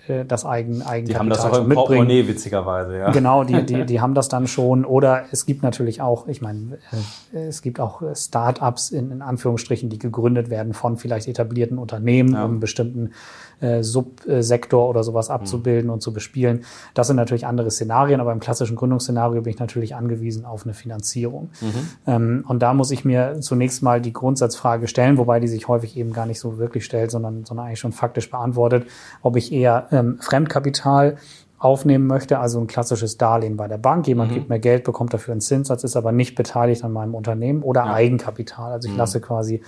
[0.09, 1.75] äh, das Eigen, Die Eigenkapital haben das auch im mitbringen.
[1.75, 2.99] Portemonnaie, witzigerweise.
[2.99, 3.11] Ja.
[3.11, 4.85] Genau, die, die, die haben das dann schon.
[4.85, 6.79] Oder es gibt natürlich auch, ich meine,
[7.33, 11.79] äh, es gibt auch äh, Start-ups in, in Anführungsstrichen, die gegründet werden von vielleicht etablierten
[11.79, 12.45] Unternehmen, Ja.
[12.45, 13.11] um einen bestimmten
[13.61, 16.65] äh, Subsektor oder sowas abzubilden und zu bespielen.
[16.93, 20.75] Das sind natürlich andere Szenarien, aber im klassischen Gründungsszenario bin ich natürlich angewiesen auf eine
[20.75, 21.51] Finanzierung.
[21.61, 21.69] Mhm.
[22.07, 25.97] Ähm, und da muss ich mir zunächst mal die Grundsatzfrage stellen, wobei die sich häufig
[25.97, 28.87] eben gar nicht so wirklich stellt, sondern, sondern eigentlich schon faktisch beantwortet,
[29.23, 31.17] ob ich eher ähm, Fremdkapital
[31.59, 34.07] aufnehmen möchte, also ein klassisches Darlehen bei der Bank.
[34.07, 34.35] Jemand mhm.
[34.35, 37.87] gibt mir Geld, bekommt dafür einen Zinssatz, ist aber nicht beteiligt an meinem Unternehmen oder
[37.87, 37.95] ja.
[37.95, 38.73] Eigenkapital.
[38.73, 38.99] Also ich mhm.
[38.99, 39.63] lasse quasi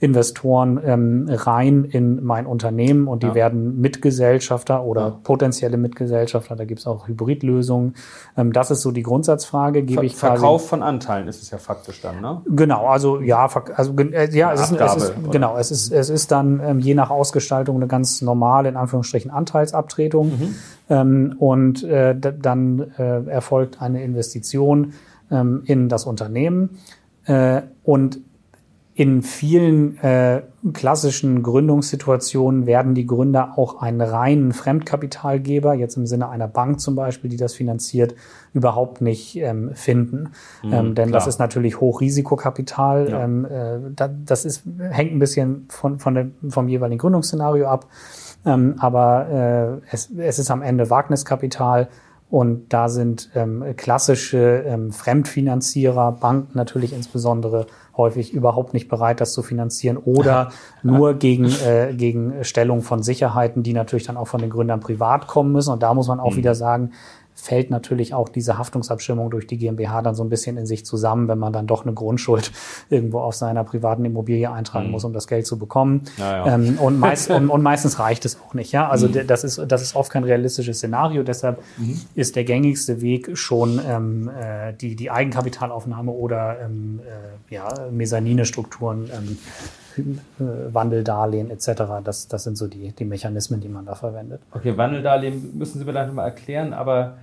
[0.00, 3.34] Investoren ähm, rein in mein Unternehmen und die ja.
[3.34, 5.18] werden Mitgesellschafter oder ja.
[5.22, 6.56] potenzielle Mitgesellschafter.
[6.56, 7.94] Da gibt es auch Hybridlösungen.
[8.34, 9.82] Ähm, das ist so die Grundsatzfrage.
[9.82, 12.40] Gebe Ver ich quasi, Verkauf von Anteilen ist es ja faktisch dann, ne?
[12.46, 16.30] Genau, also ja, also äh, ja, es ist, es ist, genau, es ist es ist
[16.30, 20.54] dann ähm, je nach Ausgestaltung eine ganz normale in Anführungsstrichen Anteilsabtretung mhm.
[20.88, 24.94] ähm, und äh, dann äh, erfolgt eine Investition
[25.30, 26.78] ähm, in das Unternehmen
[27.26, 28.20] äh, und
[29.00, 30.42] in vielen äh,
[30.74, 36.96] klassischen Gründungssituationen werden die Gründer auch einen reinen Fremdkapitalgeber, jetzt im Sinne einer Bank zum
[36.96, 38.14] Beispiel, die das finanziert,
[38.52, 40.32] überhaupt nicht ähm, finden.
[40.62, 41.18] Mhm, ähm, denn klar.
[41.18, 43.08] das ist natürlich Hochrisikokapital.
[43.08, 43.24] Ja.
[43.24, 47.86] Ähm, äh, da, das ist, hängt ein bisschen von, von dem, vom jeweiligen Gründungsszenario ab.
[48.44, 51.88] Ähm, aber äh, es, es ist am Ende Wagniskapital.
[52.30, 57.66] Und da sind ähm, klassische ähm, Fremdfinanzierer, Banken natürlich insbesondere,
[57.96, 60.50] häufig überhaupt nicht bereit, das zu finanzieren oder
[60.82, 65.26] nur gegen, äh, gegen Stellung von Sicherheiten, die natürlich dann auch von den Gründern privat
[65.26, 65.72] kommen müssen.
[65.72, 66.36] Und da muss man auch mhm.
[66.36, 66.92] wieder sagen,
[67.40, 71.28] fällt natürlich auch diese Haftungsabstimmung durch die GmbH dann so ein bisschen in sich zusammen,
[71.28, 72.52] wenn man dann doch eine Grundschuld
[72.90, 74.92] irgendwo auf seiner privaten Immobilie eintragen mhm.
[74.92, 76.02] muss, um das Geld zu bekommen.
[76.18, 76.54] Ja, ja.
[76.54, 78.72] Ähm, und, meist, und, und, meistens reicht es auch nicht.
[78.72, 79.26] Ja, also mhm.
[79.26, 81.22] das ist das ist oft kein realistisches Szenario.
[81.22, 82.00] Deshalb mhm.
[82.14, 89.10] ist der gängigste Weg schon ähm, äh, die die Eigenkapitalaufnahme oder ähm, äh, ja Mezzaninstrukturen.
[89.12, 89.38] Ähm,
[89.98, 91.82] äh, Wandeldarlehen etc.
[92.04, 94.40] Das, das sind so die, die Mechanismen, die man da verwendet.
[94.52, 97.18] Okay, Wandeldarlehen müssen Sie vielleicht nochmal erklären, aber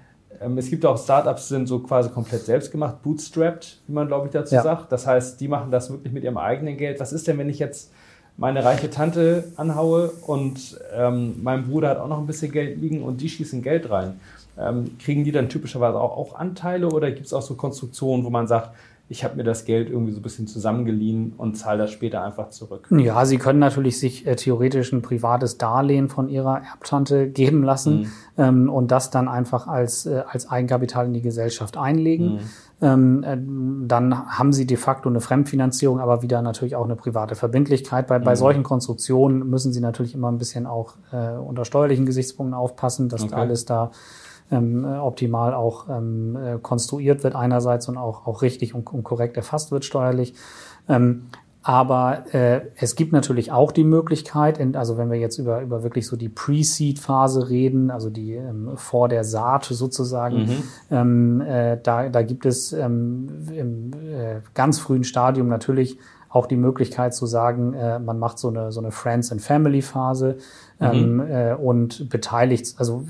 [0.58, 4.28] es gibt auch Startups, die sind so quasi komplett selbst gemacht, bootstrapped, wie man glaube
[4.28, 4.62] ich dazu ja.
[4.62, 4.92] sagt.
[4.92, 7.00] Das heißt, die machen das wirklich mit ihrem eigenen Geld.
[7.00, 7.92] Was ist denn, wenn ich jetzt
[8.38, 13.02] meine reiche Tante anhaue und ähm, mein Bruder hat auch noch ein bisschen Geld liegen
[13.02, 14.20] und die schießen Geld rein?
[14.60, 18.30] Ähm, kriegen die dann typischerweise auch, auch Anteile oder gibt es auch so Konstruktionen, wo
[18.30, 18.72] man sagt,
[19.10, 22.50] ich habe mir das Geld irgendwie so ein bisschen zusammengeliehen und zahle das später einfach
[22.50, 22.88] zurück.
[22.92, 28.00] Ja, Sie können natürlich sich äh, theoretisch ein privates Darlehen von Ihrer Erbtante geben lassen
[28.00, 28.12] mhm.
[28.38, 32.34] ähm, und das dann einfach als, äh, als Eigenkapital in die Gesellschaft einlegen.
[32.34, 32.40] Mhm.
[32.80, 33.38] Ähm, äh,
[33.88, 38.08] dann haben Sie de facto eine Fremdfinanzierung, aber wieder natürlich auch eine private Verbindlichkeit.
[38.08, 38.26] Bei, mhm.
[38.26, 43.08] bei solchen Konstruktionen müssen Sie natürlich immer ein bisschen auch äh, unter steuerlichen Gesichtspunkten aufpassen,
[43.08, 43.36] dass okay.
[43.36, 43.92] alles da
[44.52, 49.04] ähm, äh, optimal auch ähm, äh, konstruiert wird einerseits und auch, auch richtig und, und
[49.04, 50.34] korrekt erfasst wird steuerlich.
[50.88, 51.24] Ähm,
[51.68, 55.84] aber äh, es gibt natürlich auch die Möglichkeit, in, also wenn wir jetzt über, über
[55.84, 60.64] wirklich so die Pre-Seed-Phase reden, also die ähm, vor der Saat sozusagen, mhm.
[60.92, 65.98] ähm, äh, da, da gibt es ähm, im äh, ganz frühen Stadium natürlich
[66.30, 69.32] auch die Möglichkeit zu sagen, äh, man macht so eine, so eine Friends
[70.80, 71.32] ähm, mhm.
[71.32, 73.04] äh, und beteiligt, also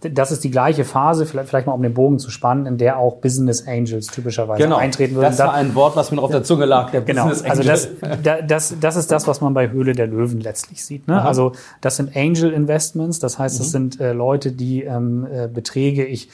[0.00, 2.98] das ist die gleiche Phase, vielleicht, vielleicht mal um den Bogen zu spannen, in der
[2.98, 4.76] auch Business Angels typischerweise genau.
[4.76, 5.26] eintreten würden.
[5.26, 7.28] Das war ein Wort, was mir noch auf der Zunge lag, der genau.
[7.28, 7.70] Business Angel.
[7.70, 7.88] Also
[8.22, 11.06] das, das, das ist das, was man bei Höhle der Löwen letztlich sieht.
[11.06, 11.22] Ne?
[11.22, 13.70] Also das sind Angel Investments, das heißt, das mhm.
[13.70, 16.28] sind äh, Leute, die ähm, äh, Beträge, ich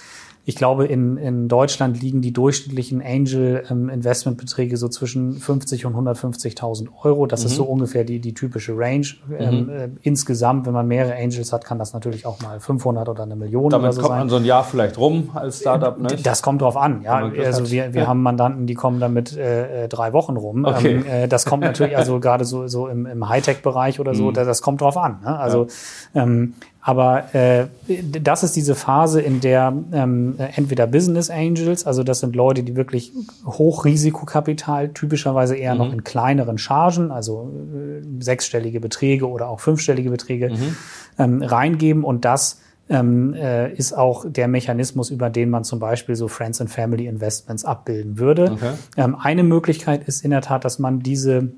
[0.48, 6.86] ich glaube, in, in Deutschland liegen die durchschnittlichen Angel-Investmentbeträge ähm, so zwischen 50 und 150.000
[7.02, 7.26] Euro.
[7.26, 7.46] Das mhm.
[7.48, 9.06] ist so ungefähr die, die typische Range.
[9.26, 9.36] Mhm.
[9.38, 13.24] Ähm, äh, insgesamt, wenn man mehrere Angels hat, kann das natürlich auch mal 500 oder
[13.24, 14.18] eine Million Damit oder so kommt sein.
[14.20, 16.16] man so ein Jahr vielleicht rum als Startup, ne?
[16.22, 17.30] Das kommt drauf an, ja.
[17.44, 18.08] Also wir, wir ja.
[18.08, 20.64] haben Mandanten, die kommen damit äh, äh, drei Wochen rum.
[20.64, 20.94] Okay.
[20.94, 24.32] Ähm, äh, das kommt natürlich, also gerade so, so im, im Hightech-Bereich oder so, mhm.
[24.32, 25.18] das, das kommt drauf an.
[25.22, 25.38] Ne?
[25.38, 25.66] Also
[26.14, 26.22] ja.
[26.22, 26.54] ähm,
[26.88, 27.66] aber äh,
[28.22, 32.76] das ist diese Phase, in der ähm, entweder Business Angels, also das sind Leute, die
[32.76, 33.12] wirklich
[33.44, 35.78] Hochrisikokapital, typischerweise eher mhm.
[35.80, 40.76] noch in kleineren Chargen, also äh, sechsstellige Beträge oder auch fünfstellige Beträge mhm.
[41.18, 46.16] ähm, reingeben und das ähm, äh, ist auch der Mechanismus, über den man zum Beispiel
[46.16, 48.52] so Friends and Family Investments abbilden würde.
[48.52, 48.72] Okay.
[48.96, 51.50] Ähm, eine Möglichkeit ist in der Tat, dass man diese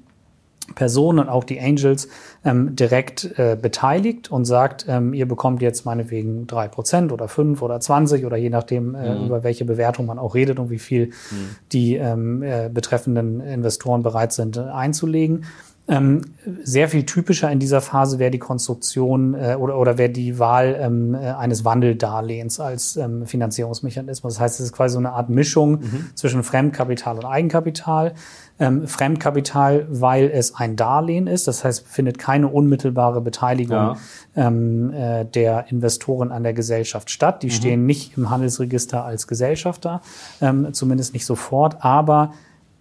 [0.75, 2.09] Personen und auch die Angels
[2.45, 7.63] ähm, direkt äh, beteiligt und sagt, ähm, ihr bekommt jetzt meinetwegen drei Prozent oder fünf
[7.63, 9.27] oder zwanzig oder je nachdem, äh, mhm.
[9.27, 11.57] über welche Bewertung man auch redet und wie viel mhm.
[11.73, 15.45] die ähm, äh, betreffenden Investoren bereit sind äh, einzulegen.
[15.89, 16.21] Ähm,
[16.63, 20.77] sehr viel typischer in dieser Phase wäre die Konstruktion äh, oder, oder wäre die Wahl
[20.79, 24.35] ähm, äh, eines Wandeldarlehens als ähm, Finanzierungsmechanismus.
[24.35, 26.11] Das heißt, es ist quasi so eine Art Mischung mhm.
[26.15, 28.15] zwischen Fremdkapital und Eigenkapital.
[28.61, 33.97] Ähm, Fremdkapital, weil es ein Darlehen ist, das heißt, findet keine unmittelbare Beteiligung ja.
[34.37, 37.43] ähm, äh, der Investoren an der Gesellschaft statt.
[37.43, 37.53] Die mhm.
[37.53, 40.03] stehen nicht im Handelsregister als Gesellschafter,
[40.43, 42.35] ähm, zumindest nicht sofort, aber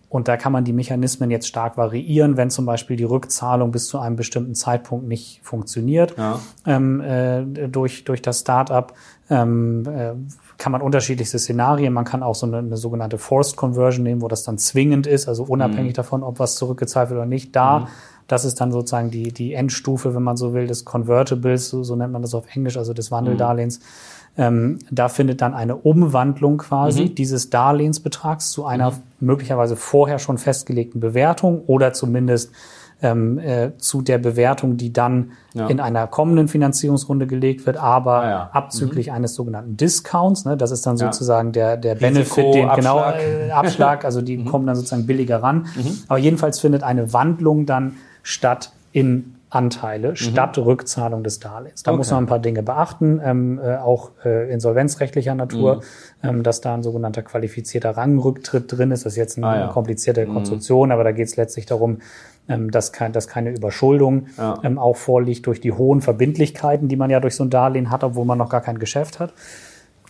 [0.10, 3.88] und da kann man die Mechanismen jetzt stark variieren, wenn zum Beispiel die Rückzahlung bis
[3.88, 6.40] zu einem bestimmten Zeitpunkt nicht funktioniert ja.
[6.66, 8.92] ähm, äh, durch, durch das Startup.
[9.30, 10.14] Ähm, äh,
[10.58, 14.28] kann man unterschiedlichste Szenarien, man kann auch so eine, eine, sogenannte Forced Conversion nehmen, wo
[14.28, 15.98] das dann zwingend ist, also unabhängig mhm.
[15.98, 17.56] davon, ob was zurückgezahlt wird oder nicht.
[17.56, 17.88] Da, mhm.
[18.28, 21.96] das ist dann sozusagen die, die Endstufe, wenn man so will, des Convertibles, so, so
[21.96, 23.80] nennt man das auf Englisch, also des Wandeldarlehens.
[23.80, 23.84] Mhm
[24.40, 27.16] ähm, da findet dann eine Umwandlung quasi mhm.
[27.16, 28.98] dieses Darlehensbetrags zu einer mhm.
[29.20, 32.52] möglicherweise vorher schon festgelegten Bewertung oder zumindest
[33.02, 35.68] ähm, äh, zu der Bewertung, die dann ja.
[35.68, 38.50] in einer kommenden Finanzierungsrunde gelegt wird, aber ah, ja.
[38.54, 39.14] abzüglich mhm.
[39.14, 40.46] eines sogenannten Discounts.
[40.46, 40.56] Ne?
[40.56, 44.46] Das ist dann sozusagen der, der Benefit, den genau äh, Abschlag, also die mhm.
[44.46, 45.68] kommen dann sozusagen billiger ran.
[45.76, 45.98] Mhm.
[46.08, 50.16] Aber jedenfalls findet eine Wandlung dann statt in Anteile mhm.
[50.16, 51.84] statt Rückzahlung des Darlehens.
[51.84, 51.98] Da okay.
[51.98, 55.82] muss man ein paar Dinge beachten, ähm, äh, auch äh, insolvenzrechtlicher Natur,
[56.22, 56.30] mhm.
[56.30, 59.06] ähm, dass da ein sogenannter qualifizierter Rangrücktritt drin ist.
[59.06, 59.68] Das ist jetzt eine ah, ja.
[59.68, 60.34] komplizierte mhm.
[60.34, 62.00] Konstruktion, aber da geht es letztlich darum,
[62.48, 64.60] ähm, dass, kein, dass keine Überschuldung ja.
[64.64, 68.04] ähm, auch vorliegt durch die hohen Verbindlichkeiten, die man ja durch so ein Darlehen hat,
[68.04, 69.34] obwohl man noch gar kein Geschäft hat.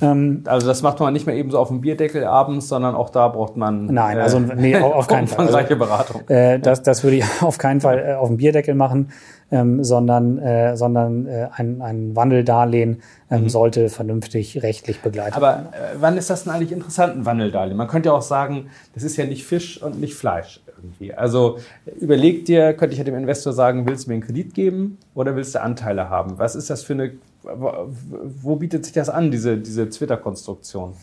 [0.01, 3.09] Ähm, also das macht man nicht mehr eben so auf dem Bierdeckel abends, sondern auch
[3.09, 5.47] da braucht man Nein, also äh, nee, auf keinen Fall.
[5.53, 6.27] Also, Beratung.
[6.29, 9.11] Äh, das, das würde ich auf keinen Fall äh, auf dem Bierdeckel machen,
[9.51, 13.49] ähm, sondern, äh, sondern äh, ein, ein Wandeldarlehen ähm, mhm.
[13.49, 17.77] sollte vernünftig rechtlich begleitet Aber äh, wann ist das denn eigentlich interessant, ein Wandeldarlehen?
[17.77, 21.13] Man könnte ja auch sagen, das ist ja nicht Fisch und nicht Fleisch irgendwie.
[21.13, 21.57] Also
[21.99, 25.35] überleg dir, könnte ich ja dem Investor sagen, willst du mir einen Kredit geben oder
[25.35, 26.37] willst du Anteile haben?
[26.37, 27.11] Was ist das für eine
[27.43, 30.93] wo bietet sich das an, diese, diese Twitter-Konstruktion?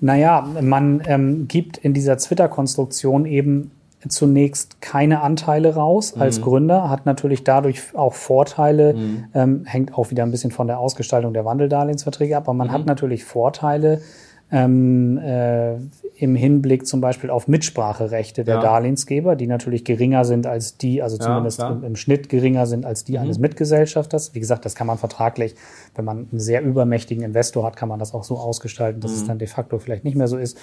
[0.00, 3.70] Naja, man ähm, gibt in dieser Twitter-Konstruktion eben
[4.08, 6.42] zunächst keine Anteile raus als mhm.
[6.44, 9.24] Gründer, hat natürlich dadurch auch Vorteile, mhm.
[9.34, 12.72] ähm, hängt auch wieder ein bisschen von der Ausgestaltung der Wandeldarlehensverträge ab, aber man mhm.
[12.72, 14.00] hat natürlich Vorteile,
[14.50, 15.74] ähm, äh,
[16.18, 18.60] im Hinblick zum Beispiel auf Mitspracherechte der ja.
[18.60, 22.86] Darlehensgeber, die natürlich geringer sind als die, also zumindest ja, im, im, Schnitt geringer sind
[22.86, 23.18] als die mhm.
[23.18, 24.34] eines Mitgesellschafters.
[24.34, 25.56] Wie gesagt, das kann man vertraglich,
[25.94, 29.16] wenn man einen sehr übermächtigen Investor hat, kann man das auch so ausgestalten, dass mhm.
[29.16, 30.56] es dann de facto vielleicht nicht mehr so ist.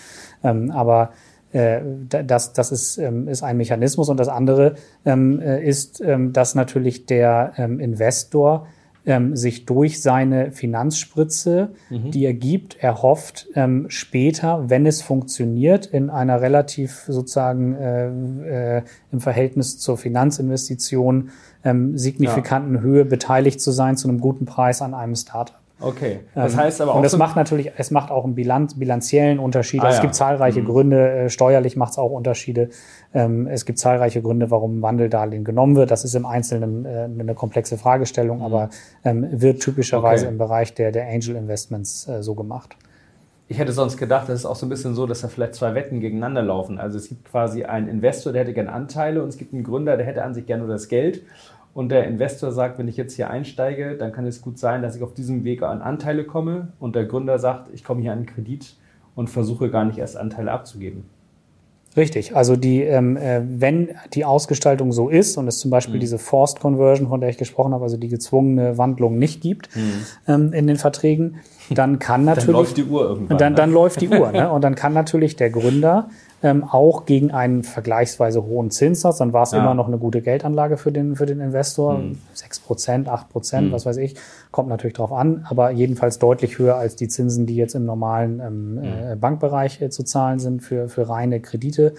[0.43, 1.11] Ähm, aber
[1.51, 4.09] äh, das, das ist, ähm, ist ein Mechanismus.
[4.09, 8.67] Und das andere ähm, äh, ist, ähm, dass natürlich der ähm, Investor
[9.05, 12.11] ähm, sich durch seine Finanzspritze, mhm.
[12.11, 18.83] die er gibt, erhofft, ähm, später, wenn es funktioniert, in einer relativ sozusagen äh, äh,
[19.11, 21.31] im Verhältnis zur Finanzinvestition
[21.63, 22.81] ähm, signifikanten ja.
[22.81, 25.62] Höhe beteiligt zu sein zu einem guten Preis an einem Startup.
[25.79, 26.21] Okay.
[26.33, 26.97] Das ähm, heißt aber auch.
[26.97, 29.81] Und es so macht natürlich, es macht auch einen Bilanz, bilanziellen Unterschied.
[29.81, 30.01] Ah, es ja.
[30.01, 30.65] gibt zahlreiche mhm.
[30.65, 32.69] Gründe, äh, steuerlich macht es auch Unterschiede.
[33.13, 35.91] Ähm, es gibt zahlreiche Gründe, warum Wandeldarlehen genommen wird.
[35.91, 38.45] Das ist im Einzelnen äh, eine komplexe Fragestellung, mhm.
[38.45, 38.69] aber
[39.03, 40.31] ähm, wird typischerweise okay.
[40.31, 42.75] im Bereich der, der Angel Investments äh, so gemacht.
[43.49, 45.75] Ich hätte sonst gedacht, das ist auch so ein bisschen so, dass da vielleicht zwei
[45.75, 46.79] Wetten gegeneinander laufen.
[46.79, 49.97] Also es gibt quasi einen Investor, der hätte gerne Anteile und es gibt einen Gründer,
[49.97, 51.23] der hätte an sich gerne nur das Geld
[51.73, 54.95] und der Investor sagt, wenn ich jetzt hier einsteige, dann kann es gut sein, dass
[54.95, 58.19] ich auf diesem Weg an Anteile komme und der Gründer sagt, ich komme hier an
[58.19, 58.75] einen Kredit
[59.15, 61.05] und versuche gar nicht erst Anteile abzugeben.
[61.95, 65.99] Richtig, also die, ähm, äh, wenn die Ausgestaltung so ist und es zum Beispiel mhm.
[65.99, 70.05] diese Forced Conversion, von der ich gesprochen habe, also die gezwungene Wandlung nicht gibt mhm.
[70.27, 71.35] ähm, in den Verträgen,
[71.69, 73.37] dann kann natürlich dann läuft die Uhr irgendwann.
[73.37, 73.57] Dann, ne?
[73.57, 74.51] dann läuft die Uhr, ne?
[74.51, 76.09] Und dann kann natürlich der Gründer
[76.43, 79.59] ähm, auch gegen einen vergleichsweise hohen Zinssatz, dann war es ja.
[79.59, 81.97] immer noch eine gute Geldanlage für den, für den Investor.
[81.97, 82.19] Mhm.
[82.33, 83.71] 6 Prozent, 8 Prozent, mhm.
[83.71, 84.15] was weiß ich,
[84.51, 88.39] kommt natürlich drauf an, aber jedenfalls deutlich höher als die Zinsen, die jetzt im normalen
[88.39, 88.83] ähm, mhm.
[88.83, 91.93] äh, Bankbereich äh, zu zahlen sind für, für reine Kredite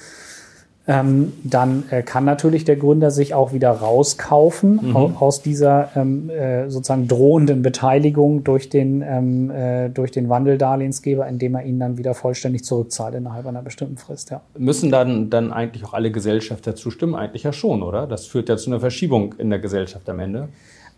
[0.87, 4.97] ähm, dann äh, kann natürlich der Gründer sich auch wieder rauskaufen mhm.
[4.97, 11.55] aus dieser ähm, äh, sozusagen drohenden Beteiligung durch den, ähm, äh, durch den Wandeldarlehensgeber, indem
[11.55, 14.31] er ihn dann wieder vollständig zurückzahlt innerhalb einer bestimmten Frist.
[14.31, 14.42] Ja.
[14.59, 17.14] Müssen dann, dann eigentlich auch alle Gesellschafter zustimmen?
[17.14, 18.07] Eigentlich ja schon, oder?
[18.07, 20.49] Das führt ja zu einer Verschiebung in der Gesellschaft am Ende.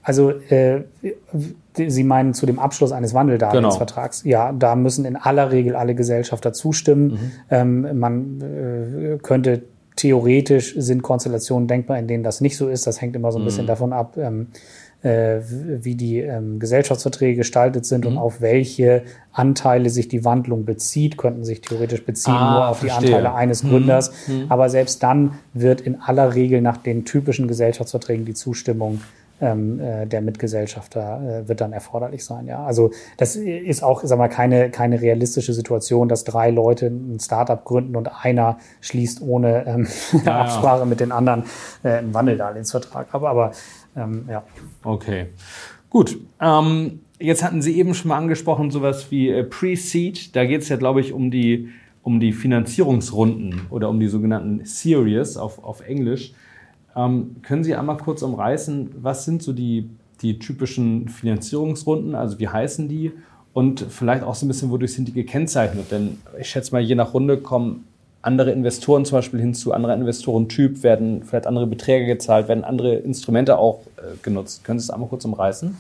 [0.03, 0.83] Also äh,
[1.75, 4.23] Sie meinen zu dem Abschluss eines Wandeldarlehensvertrags.
[4.23, 4.33] Genau.
[4.33, 7.07] Ja, da müssen in aller Regel alle Gesellschafter zustimmen.
[7.09, 7.31] Mhm.
[7.51, 9.63] Ähm, man äh, könnte
[9.97, 12.87] theoretisch sind Konstellationen denkbar, in denen das nicht so ist.
[12.87, 13.69] Das hängt immer so ein bisschen mhm.
[13.69, 14.49] davon ab, ähm,
[15.03, 18.13] äh, wie die ähm, Gesellschaftsverträge gestaltet sind mhm.
[18.13, 22.79] und auf welche Anteile sich die Wandlung bezieht, könnten sich theoretisch beziehen ah, nur auf
[22.79, 23.01] verstehe.
[23.01, 23.71] die Anteile eines mhm.
[23.71, 24.13] Gründers.
[24.29, 24.47] Mhm.
[24.49, 29.01] Aber selbst dann wird in aller Regel nach den typischen Gesellschaftsverträgen die Zustimmung
[29.41, 32.47] ähm, äh, der Mitgesellschafter äh, wird dann erforderlich sein.
[32.47, 37.19] Ja, also das ist auch, sag mal, keine keine realistische Situation, dass drei Leute ein
[37.21, 39.87] Startup gründen und einer schließt ohne ähm,
[40.25, 40.85] ja, Absprache ja.
[40.85, 41.45] mit den anderen
[41.83, 43.09] äh, einen Wandeldarlehensvertrag.
[43.13, 43.53] Aber aber
[43.97, 44.45] ähm, ja.
[44.85, 45.27] Okay,
[45.91, 46.19] gut.
[46.41, 50.35] Ähm, jetzt hatten Sie eben schon mal angesprochen sowas wie äh, Pre-Seed.
[50.35, 51.69] Da geht es ja, glaube ich, um die
[52.07, 56.35] um die Finanzierungsrunden oder um die sogenannten Series auf, auf Englisch.
[56.97, 59.91] Ähm, können Sie einmal kurz umreißen, was sind so die,
[60.23, 63.13] die typischen Finanzierungsrunden, also wie heißen die
[63.53, 65.91] und vielleicht auch so ein bisschen, wodurch sind die gekennzeichnet?
[65.91, 67.85] Denn ich schätze mal, je nach Runde kommen
[68.23, 73.59] andere Investoren zum Beispiel hinzu, anderer Investorentyp, werden vielleicht andere Beträge gezahlt, werden andere Instrumente
[73.59, 74.65] auch äh, genutzt.
[74.65, 75.77] Können Sie es einmal kurz umreißen?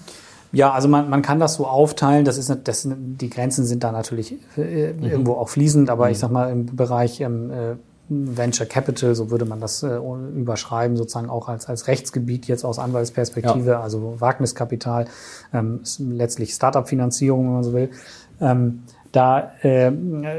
[0.52, 2.24] Ja, also man, man kann das so aufteilen.
[2.24, 5.04] Das ist, das, die Grenzen sind da natürlich äh, mhm.
[5.04, 6.12] irgendwo auch fließend, aber mhm.
[6.12, 7.74] ich sag mal im Bereich ähm, äh,
[8.08, 12.78] Venture Capital, so würde man das äh, überschreiben, sozusagen auch als, als Rechtsgebiet jetzt aus
[12.78, 13.80] Anwaltsperspektive, ja.
[13.80, 15.06] also Wagniskapital,
[15.52, 17.90] ähm, letztlich Startup-Finanzierung, wenn man so will.
[18.40, 19.90] Ähm, da äh,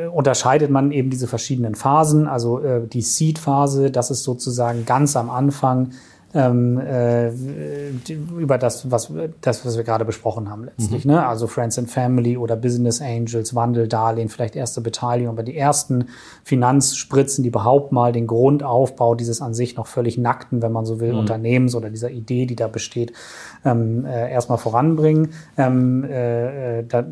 [0.08, 2.28] unterscheidet man eben diese verschiedenen Phasen.
[2.28, 5.92] Also äh, die Seed-Phase, das ist sozusagen ganz am Anfang
[6.34, 7.30] ähm, äh,
[8.38, 9.12] über das was,
[9.42, 11.06] das, was wir gerade besprochen haben letztlich.
[11.06, 11.12] Mhm.
[11.12, 11.26] Ne?
[11.26, 16.06] Also Friends and Family oder Business Angels, Wandel, Darlehen, vielleicht erste Beteiligung, aber die ersten
[16.44, 21.00] Finanzspritzen, die überhaupt mal den Grundaufbau dieses an sich noch völlig nackten, wenn man so
[21.00, 21.20] will, mhm.
[21.20, 23.14] Unternehmens oder dieser Idee, die da besteht,
[23.64, 25.30] ähm, äh, erstmal voranbringen.
[25.58, 27.06] Ähm, äh, da,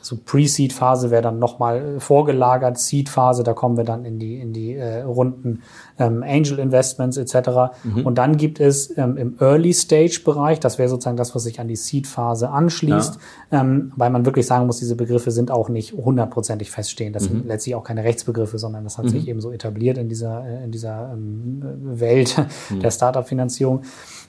[0.00, 4.74] so Pre-Seed-Phase wäre dann nochmal vorgelagert, Seed-Phase, da kommen wir dann in die, in die
[4.74, 5.62] äh, Runden
[5.98, 7.48] ähm, Angel Investments etc.
[7.84, 8.04] Mhm.
[8.04, 11.60] Und dann gibt es ähm, im Early Stage Bereich, das wäre sozusagen das, was sich
[11.60, 13.18] an die Seed Phase anschließt,
[13.50, 13.60] ja.
[13.60, 17.16] ähm, weil man wirklich sagen muss, diese Begriffe sind auch nicht hundertprozentig feststehend.
[17.16, 17.28] Das mhm.
[17.28, 19.10] sind letztlich auch keine Rechtsbegriffe, sondern das hat mhm.
[19.10, 22.36] sich eben so etabliert in dieser äh, in dieser ähm, Welt
[22.70, 22.80] mhm.
[22.80, 23.82] der Startup-Finanzierung.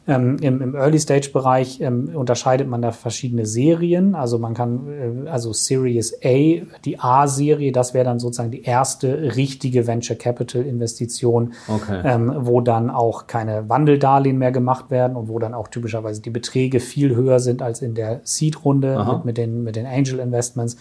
[0.07, 4.15] Ähm, im, Im Early-Stage-Bereich ähm, unterscheidet man da verschiedene Serien.
[4.15, 9.35] Also man kann, äh, also Series A, die A-Serie, das wäre dann sozusagen die erste
[9.35, 12.01] richtige Venture Capital-Investition, okay.
[12.05, 16.29] ähm, wo dann auch keine Wandeldarlehen mehr gemacht werden und wo dann auch typischerweise die
[16.29, 20.77] Beträge viel höher sind als in der Seed-Runde mit, mit, den, mit den Angel-Investments.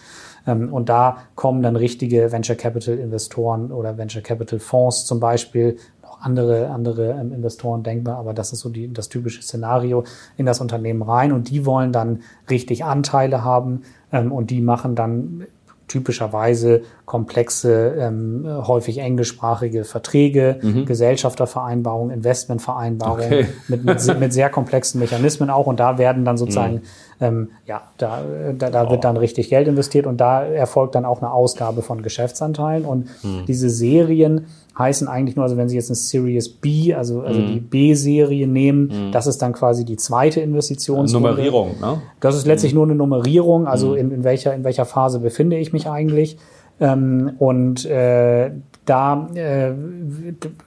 [0.47, 5.77] Ähm, und da kommen dann richtige Venture Capital-Investoren oder Venture Capital-Fonds zum Beispiel
[6.19, 10.03] andere, andere ähm, Investoren denkbar, aber das ist so die, das typische Szenario
[10.35, 14.95] in das Unternehmen rein und die wollen dann richtig Anteile haben ähm, und die machen
[14.95, 15.45] dann
[15.87, 20.85] typischerweise komplexe, ähm, häufig englischsprachige Verträge, mhm.
[20.85, 23.47] Gesellschaftervereinbarungen, Investmentvereinbarungen okay.
[23.69, 25.65] mit, mit, mit, sehr komplexen Mechanismen auch.
[25.65, 26.81] Und da werden dann sozusagen, mhm.
[27.19, 28.21] Ähm, ja, da,
[28.57, 32.01] da, da wird dann richtig Geld investiert und da erfolgt dann auch eine Ausgabe von
[32.01, 32.85] Geschäftsanteilen.
[32.85, 33.45] Und mhm.
[33.47, 34.45] diese Serien
[34.77, 37.47] heißen eigentlich nur, also wenn Sie jetzt eine Series B, also, also mm.
[37.47, 39.11] die B-Serie nehmen, mm.
[39.11, 41.29] das ist dann quasi die zweite Investitionsrunde.
[41.29, 42.01] Nummerierung, ne?
[42.19, 42.75] Das ist letztlich mm.
[42.75, 43.97] nur eine Nummerierung, also mm.
[43.97, 46.37] in, in, welcher, in welcher Phase befinde ich mich eigentlich.
[46.79, 48.51] Ähm, und äh,
[48.87, 49.73] da äh,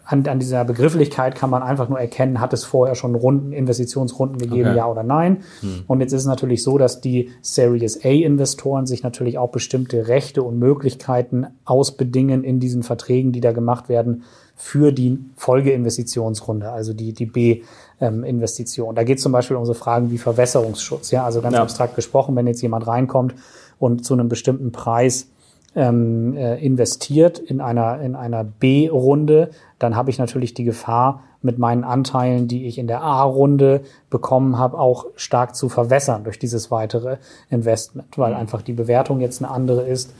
[0.04, 4.38] an, an dieser Begrifflichkeit kann man einfach nur erkennen, hat es vorher schon Runden, Investitionsrunden
[4.38, 4.76] gegeben, okay.
[4.76, 5.38] ja oder nein.
[5.60, 5.84] Hm.
[5.86, 10.42] Und jetzt ist es natürlich so, dass die Series A-Investoren sich natürlich auch bestimmte Rechte
[10.42, 17.14] und Möglichkeiten ausbedingen in diesen Verträgen, die da gemacht werden für die Folgeinvestitionsrunde, also die,
[17.14, 18.94] die B-Investition.
[18.94, 21.10] da geht es zum Beispiel um so Fragen wie Verwässerungsschutz.
[21.10, 21.62] Ja, also ganz ja.
[21.62, 23.34] abstrakt gesprochen, wenn jetzt jemand reinkommt
[23.78, 25.28] und zu einem bestimmten Preis
[25.74, 31.58] ähm, äh, investiert in einer, in einer B-Runde, dann habe ich natürlich die Gefahr, mit
[31.58, 33.80] meinen Anteilen, die ich in der A-Runde
[34.10, 37.16] bekommen habe, auch stark zu verwässern durch dieses weitere
[37.48, 38.40] Investment, weil mhm.
[38.40, 40.14] einfach die Bewertung jetzt eine andere ist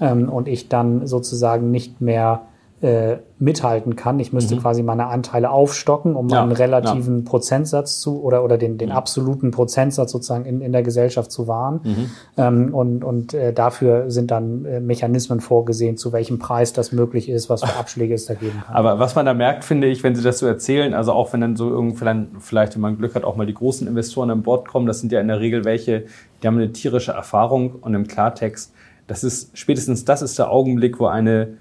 [0.00, 2.42] ähm, und ich dann sozusagen nicht mehr
[2.86, 4.20] äh, mithalten kann.
[4.20, 4.60] Ich müsste mhm.
[4.60, 7.24] quasi meine Anteile aufstocken, um ja, einen relativen ja.
[7.28, 8.94] Prozentsatz zu oder oder den den mhm.
[8.94, 11.80] absoluten Prozentsatz sozusagen in, in der Gesellschaft zu wahren.
[11.82, 12.10] Mhm.
[12.36, 17.28] Ähm, und und äh, dafür sind dann äh, Mechanismen vorgesehen, zu welchem Preis das möglich
[17.28, 18.76] ist, was für Abschläge es da geben kann.
[18.76, 21.40] Aber was man da merkt, finde ich, wenn Sie das so erzählen, also auch wenn
[21.40, 21.96] dann so irgendwie
[22.38, 25.10] vielleicht, wenn man Glück hat, auch mal die großen Investoren an Bord kommen, das sind
[25.10, 26.04] ja in der Regel welche,
[26.40, 28.72] die haben eine tierische Erfahrung und im Klartext,
[29.08, 31.58] das ist spätestens das ist der Augenblick, wo eine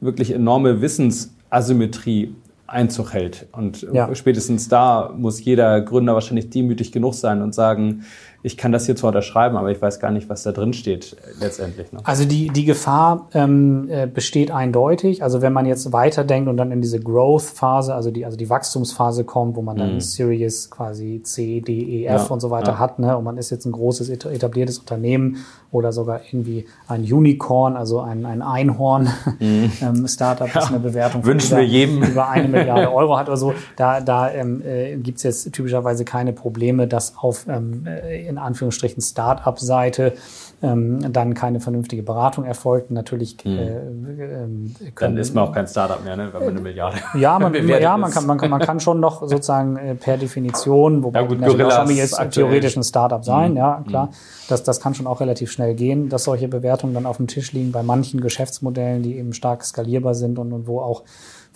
[0.00, 2.34] wirklich enorme Wissensasymmetrie
[2.68, 3.46] Einzug hält.
[3.52, 4.14] Und ja.
[4.14, 8.04] spätestens da muss jeder Gründer wahrscheinlich demütig genug sein und sagen,
[8.42, 11.14] ich kann das hier zwar unterschreiben, aber ich weiß gar nicht, was da drin steht
[11.14, 11.90] äh, letztendlich.
[11.92, 11.98] Ne?
[12.04, 15.22] Also die, die Gefahr ähm, äh, besteht eindeutig.
[15.22, 19.24] Also wenn man jetzt weiterdenkt und dann in diese Growth-Phase, also die, also die Wachstumsphase
[19.24, 20.00] kommt, wo man dann Mhm.
[20.00, 22.78] Series quasi C, D, E, F Ja, und so weiter ja.
[22.78, 23.16] hat, ne?
[23.16, 25.38] und man ist jetzt ein großes eta- etabliertes Unternehmen
[25.70, 29.08] oder sogar irgendwie ein Unicorn, also ein, ein Einhorn,
[29.40, 31.34] ähm, Startup, das eine Bewertung von Mhm.
[31.34, 32.02] Wünschen über, wir jedem.
[32.04, 36.04] über eine Milliarde Euro hat oder so, da, da ähm, äh, gibt es jetzt typischerweise
[36.04, 40.14] keine Probleme, dass auf ähm, äh, in Anführungsstrichen Start-up-Seite
[40.60, 42.90] ähm, dann keine vernünftige Beratung erfolgt.
[42.90, 46.30] Natürlich äh, ähm, Dann können, ist man auch kein Startup mehr, ne?
[46.32, 49.20] wenn man eine Milliarde ja, man, ja man, kann, man, kann, man kann schon noch
[49.20, 52.20] sozusagen äh, per Definition, wobei Ja, gut, Gorillas jetzt.
[52.20, 52.30] Mhm.
[52.30, 54.10] theoretisch ein Startup sein, ja klar.
[54.48, 57.52] Das, das kann schon auch relativ schnell gehen, dass solche Bewertungen dann auf dem Tisch
[57.52, 61.04] liegen bei manchen Geschäftsmodellen, die eben stark skalierbar sind und, und wo auch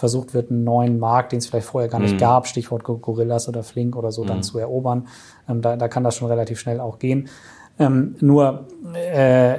[0.03, 2.07] versucht wird, einen neuen Markt, den es vielleicht vorher gar Mhm.
[2.07, 5.07] nicht gab, Stichwort Go- Gorillas oder Flink oder so, dann zu erobern.
[5.48, 7.28] Ähm, da, da kann das schon relativ schnell auch gehen.
[7.78, 9.59] Ähm, nur äh,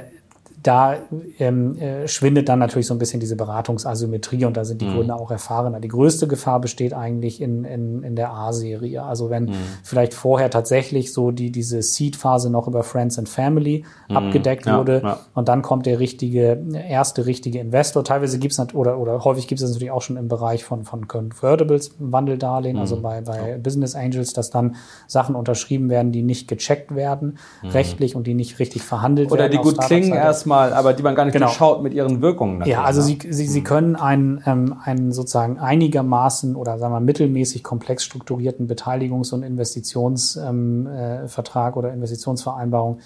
[0.64, 0.96] da
[1.38, 5.20] ähm, äh, schwindet dann natürlich so ein bisschen diese Beratungsasymmetrie und da sind die Gründer
[5.20, 5.78] auch erfahrener.
[5.78, 9.02] Die größte Gefahr besteht eigentlich in, in, in der A-Serie.
[9.02, 9.50] Also wenn
[9.82, 15.00] vielleicht vorher tatsächlich so die, diese Seed-Phase noch über Friends and Family abgedeckt Ja, wurde
[15.04, 15.18] ja.
[15.34, 16.58] und dann kommt der richtige,
[16.88, 18.02] erste richtige Investor.
[18.02, 21.06] Teilweise gibt's es oder, oder häufig gibt es natürlich auch schon im Bereich von, von
[21.08, 22.80] Convertibles, Wandeldarlehen, Mhm.
[22.80, 28.16] also bei, bei Business Angels, dass dann Sachen unterschrieben werden, die nicht gecheckt werden, rechtlich
[28.16, 29.32] und die nicht richtig verhandelt Mhm.
[29.32, 29.52] Oder werden.
[29.52, 30.28] die auf gut klingen Startup-Seite.
[30.62, 31.46] Erstmal, aber die man gar nicht Genau.
[31.46, 32.58] durchschaut mit ihren Wirkungen.
[32.58, 33.06] natürlich, Ja, also ne?
[33.06, 38.68] Sie, Sie, Sie können einen, ähm, einen sozusagen einigermaßen oder sagen wir mittelmäßig komplex strukturierten
[38.68, 42.98] Beteiligungs- und Investitionsvertrag ähm, äh, oder Investitionsvereinbarung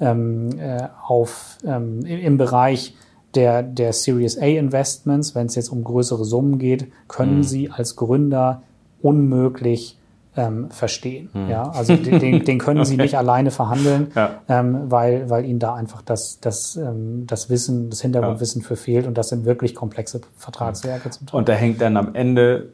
[0.00, 2.94] ähm, äh, auf, ähm, im im Bereich
[3.34, 7.42] der, der Series A Investments, wenn es jetzt um größere Summen geht, können Mhm.
[7.44, 8.62] Sie als Gründer
[9.00, 9.98] unmöglich
[10.36, 11.28] ähm, verstehen.
[11.32, 11.48] Mhm.
[11.50, 14.30] Ja, also den, den, können Sie nicht alleine verhandeln, Ja.
[14.48, 19.06] ähm, weil, weil Ihnen da einfach das, das, ähm, das Wissen, das Hintergrundwissen für fehlt
[19.06, 21.38] und das sind wirklich komplexe Vertragswerke zum Teil.
[21.38, 22.70] Und da hängt dann am Ende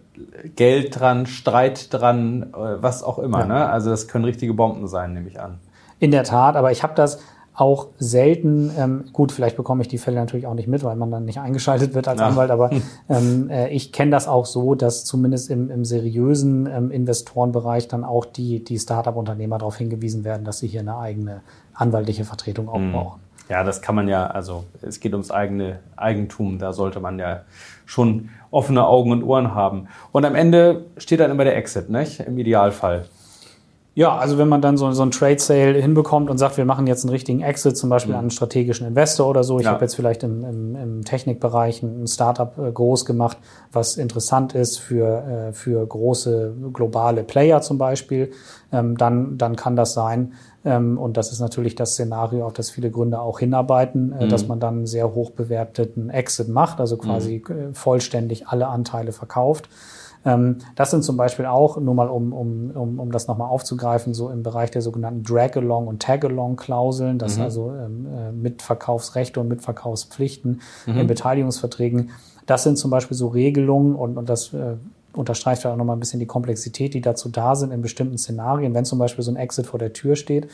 [0.56, 3.40] Geld dran, Streit dran, äh, was auch immer.
[3.40, 3.46] Ja.
[3.46, 3.68] Ne?
[3.68, 5.58] Also das können richtige Bomben sein, nehme ich an.
[6.00, 7.20] In der Tat, aber ich habe das
[7.58, 11.10] auch selten, ähm, gut, vielleicht bekomme ich die Fälle natürlich auch nicht mit, weil man
[11.10, 12.28] dann nicht eingeschaltet wird als Ja.
[12.28, 12.70] Anwalt, aber
[13.08, 18.04] ähm, äh, ich kenne das auch so, dass zumindest im, im seriösen ähm, Investorenbereich dann
[18.04, 21.40] auch die, die Startup-Unternehmer darauf hingewiesen werden, dass sie hier eine eigene
[21.74, 23.20] anwaltliche Vertretung auch brauchen.
[23.48, 27.40] Ja, das kann man ja, also es geht ums eigene Eigentum, da sollte man ja
[27.86, 29.88] schon offene Augen und Ohren haben.
[30.12, 32.20] Und am Ende steht dann immer der Exit, nicht?
[32.20, 33.06] Im Idealfall.
[33.94, 36.86] Ja, also wenn man dann so, so ein Trade Sale hinbekommt und sagt, wir machen
[36.86, 39.58] jetzt einen richtigen Exit, zum Beispiel an einen strategischen Investor oder so.
[39.58, 39.72] Ich Ja.
[39.72, 43.38] habe jetzt vielleicht im, im, im Technikbereich ein Startup äh, groß gemacht,
[43.72, 48.30] was interessant ist für, äh, für große globale Player zum Beispiel.
[48.70, 50.34] Ähm, dann, dann kann das sein.
[50.64, 54.46] Ähm, und das ist natürlich das Szenario, auf das viele Gründer auch hinarbeiten, äh, dass
[54.46, 59.68] man dann einen sehr hoch bewerteten Exit macht, also quasi äh, vollständig alle Anteile verkauft.
[60.28, 64.14] Ähm, das sind zum Beispiel auch, nur mal um, um, um, um das nochmal aufzugreifen,
[64.14, 70.60] so im Bereich der sogenannten Drag-along und Tag-along-Klauseln, das also ähm, äh, Mitverkaufsrechte und Mitverkaufspflichten
[70.86, 72.10] in Beteiligungsverträgen.
[72.46, 74.76] Das sind zum Beispiel so Regelungen und, und das äh,
[75.12, 78.74] unterstreicht ja auch nochmal ein bisschen die Komplexität, die dazu da sind in bestimmten Szenarien.
[78.74, 80.48] Wenn zum Beispiel so ein Exit vor der Tür steht,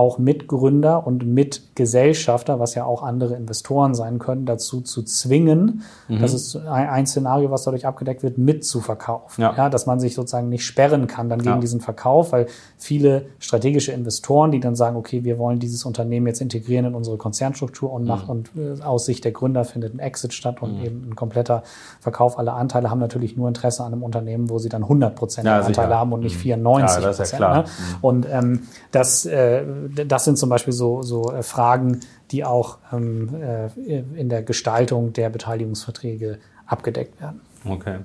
[0.00, 6.20] auch Mitgründer und Mitgesellschafter, was ja auch andere Investoren sein können, dazu zu zwingen, Mhm.
[6.20, 9.42] das ist ein, Szenario, was dadurch abgedeckt wird, mitzuverkaufen.
[9.42, 9.54] Ja.
[9.56, 9.68] Ja.
[9.68, 11.60] dass man sich sozusagen nicht sperren kann dann gegen Ja.
[11.60, 12.46] diesen Verkauf, weil
[12.78, 17.16] viele strategische Investoren, die dann sagen, okay, wir wollen dieses Unternehmen jetzt integrieren in unsere
[17.18, 18.08] Konzernstruktur und Mhm.
[18.08, 21.62] macht und äh, aus Sicht der Gründer findet ein Exit statt und eben ein kompletter
[22.00, 25.46] Verkauf aller Anteile, haben natürlich nur Interesse an einem Unternehmen, wo sie dann 100 Prozent
[25.46, 27.38] Ja, der Anteile haben und nicht 94 Ja, das ist ja Prozent.
[27.38, 27.62] klar.
[27.62, 27.98] Ne?
[28.00, 29.62] Und ähm, das, äh,
[29.94, 35.12] das sind zum Beispiel so, so äh, Fragen, die auch ähm, äh, in der Gestaltung
[35.12, 37.40] der Beteiligungsverträge abgedeckt werden.
[37.68, 37.98] Okay.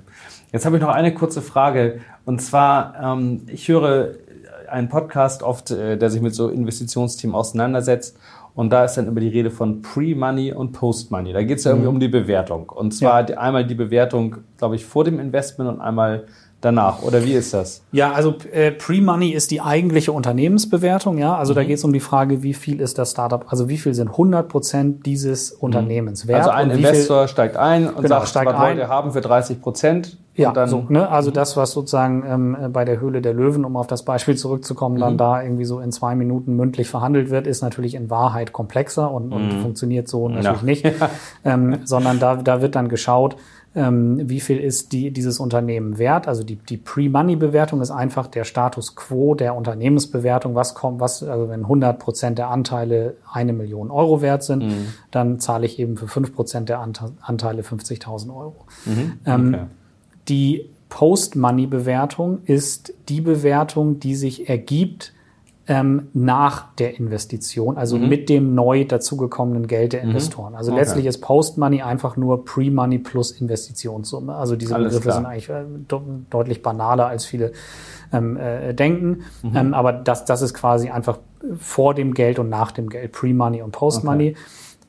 [0.52, 2.00] Jetzt habe ich noch eine kurze Frage.
[2.24, 4.14] Und zwar, ähm, ich höre
[4.68, 8.18] einen Podcast oft, äh, der sich mit so Investitionsthemen auseinandersetzt.
[8.54, 11.34] Und da ist dann immer die Rede von Pre-Money und Post-Money.
[11.34, 12.70] Da geht es ja irgendwie um die Bewertung.
[12.70, 16.24] Und zwar die, einmal die Bewertung, glaube ich, vor dem Investment und einmal
[16.60, 17.02] danach.
[17.02, 17.82] Oder wie ist das?
[17.92, 21.36] Ja, also äh, Pre-Money ist die eigentliche Unternehmensbewertung, ja.
[21.36, 23.94] Also da geht es um die Frage, wie viel ist das Startup, also wie viel
[23.94, 26.38] sind 100 Prozent dieses Unternehmens wert?
[26.40, 28.78] Also ein wie viel- Investor steigt ein und Genau, sagt, steigt was wollt ein.
[28.78, 30.18] ihr haben für 30 Prozent?
[30.34, 31.08] Ja, dann, so, ne?
[31.08, 34.96] also das, was sozusagen ähm, bei der Höhle der Löwen, um auf das Beispiel zurückzukommen,
[34.96, 35.00] Mhm.
[35.00, 39.10] dann da irgendwie so in zwei Minuten mündlich verhandelt wird, ist natürlich in Wahrheit komplexer
[39.10, 40.90] und, und funktioniert so natürlich Mhm.
[40.90, 40.90] Ja.
[40.90, 41.02] nicht,
[41.46, 43.36] ähm, sondern da, da wird dann geschaut,
[43.76, 46.26] ähm, wie viel ist die, dieses Unternehmen wert.
[46.26, 50.54] Also die, die Pre-Money-Bewertung ist einfach der Status quo der Unternehmensbewertung.
[50.54, 54.86] Was kommt, was, also wenn 100 Prozent der Anteile eine Million Euro wert sind, mhm.
[55.10, 58.64] dann zahle ich eben für fünf Prozent der Anteile 50.000 Euro.
[58.86, 59.12] Mhm.
[59.26, 59.56] Ähm, okay.
[59.60, 59.66] Ähm,
[60.28, 65.12] die Post-Money-Bewertung ist die Bewertung, die sich ergibt,
[65.68, 68.08] ähm, nach der Investition, also mhm.
[68.08, 70.10] mit dem neu dazugekommenen Geld der mhm.
[70.10, 70.54] Investoren.
[70.54, 70.80] Also okay.
[70.80, 74.34] letztlich ist Post-Money einfach nur Pre-Money plus Investitionssumme.
[74.34, 75.16] Also diese Alles Begriffe klar.
[75.16, 75.64] sind eigentlich äh,
[76.30, 77.52] deutlich banaler, als viele
[78.12, 79.24] ähm, äh, denken.
[79.42, 79.56] Mhm.
[79.56, 81.18] Ähm, aber das, das ist quasi einfach
[81.58, 84.36] vor dem Geld und nach dem Geld, Pre-Money und Post-Money.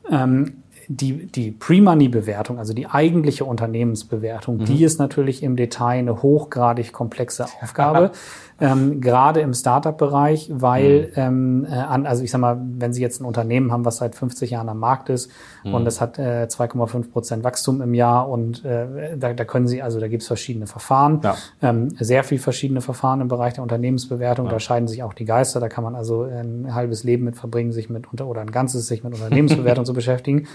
[0.03, 0.15] Okay.
[0.15, 4.65] Ähm, die, die Pre-Money-Bewertung, also die eigentliche Unternehmensbewertung, mhm.
[4.65, 8.11] die ist natürlich im Detail eine hochgradig komplexe Aufgabe.
[8.59, 11.11] ähm, gerade im Startup-Bereich, weil, mhm.
[11.15, 14.15] ähm, äh, an, also ich sag mal, wenn Sie jetzt ein Unternehmen haben, was seit
[14.15, 15.29] 50 Jahren am Markt ist
[15.63, 15.75] mhm.
[15.75, 19.81] und es hat äh, 2,5 Prozent Wachstum im Jahr und äh, da, da können Sie,
[19.81, 21.35] also da gibt es verschiedene Verfahren, ja.
[21.61, 24.51] ähm, sehr viel verschiedene Verfahren im Bereich der Unternehmensbewertung, ja.
[24.53, 27.71] da scheiden sich auch die Geister, da kann man also ein halbes Leben mit verbringen,
[27.71, 30.47] sich mit unter oder ein ganzes sich mit Unternehmensbewertung zu beschäftigen.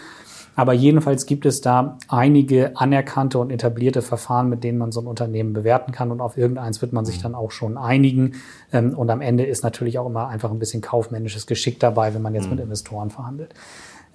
[0.54, 5.06] Aber jedenfalls gibt es da einige anerkannte und etablierte Verfahren, mit denen man so ein
[5.06, 6.10] Unternehmen bewerten kann.
[6.10, 7.22] Und auf irgendeins wird man sich mhm.
[7.22, 8.34] dann auch schon einigen.
[8.72, 12.22] Ähm, und am Ende ist natürlich auch immer einfach ein bisschen kaufmännisches Geschick dabei, wenn
[12.22, 12.64] man jetzt mit mhm.
[12.64, 13.54] Investoren verhandelt.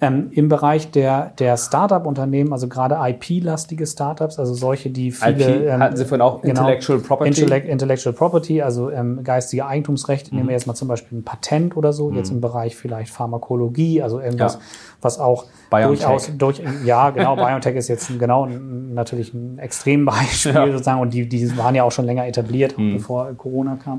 [0.00, 5.56] Ähm, Im Bereich der, der Startup-Unternehmen, also gerade IP-lastige Startups, also solche, die viele...
[5.56, 7.28] IP, ähm, hatten Sie vorhin auch genau, Intellectual Property?
[7.28, 10.30] Intellect, Intellectual Property, also ähm, geistige Eigentumsrechte.
[10.30, 10.36] Mhm.
[10.36, 12.16] Nehmen wir jetzt mal zum Beispiel ein Patent oder so, mhm.
[12.18, 14.60] jetzt im Bereich vielleicht Pharmakologie, also irgendwas, ja.
[15.02, 15.88] was auch BioNTech.
[15.88, 16.30] durchaus...
[16.38, 20.70] Durch, ja, genau, BioNTech ist jetzt genau natürlich ein Extrembeispiel ja.
[20.70, 22.98] sozusagen und die, die waren ja auch schon länger etabliert, mhm.
[22.98, 23.98] bevor Corona kam.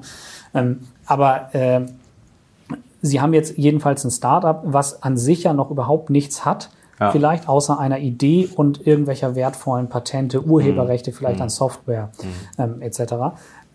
[0.54, 1.54] Ähm, aber...
[1.54, 1.82] Äh,
[3.02, 6.70] Sie haben jetzt jedenfalls ein Startup, was an sich ja noch überhaupt nichts hat,
[7.00, 7.12] ja.
[7.12, 11.16] vielleicht außer einer Idee und irgendwelcher wertvollen Patente, Urheberrechte, mhm.
[11.16, 11.44] vielleicht mhm.
[11.44, 12.12] an Software
[12.58, 12.64] mhm.
[12.64, 13.14] ähm, etc.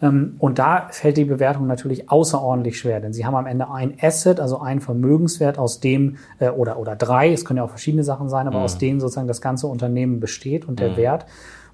[0.02, 3.94] Ähm, und da fällt die Bewertung natürlich außerordentlich schwer, denn Sie haben am Ende ein
[4.00, 8.04] Asset, also ein Vermögenswert, aus dem äh, oder oder drei, es können ja auch verschiedene
[8.04, 8.64] Sachen sein, aber mhm.
[8.64, 10.96] aus denen sozusagen das ganze Unternehmen besteht und der mhm.
[10.96, 11.26] Wert.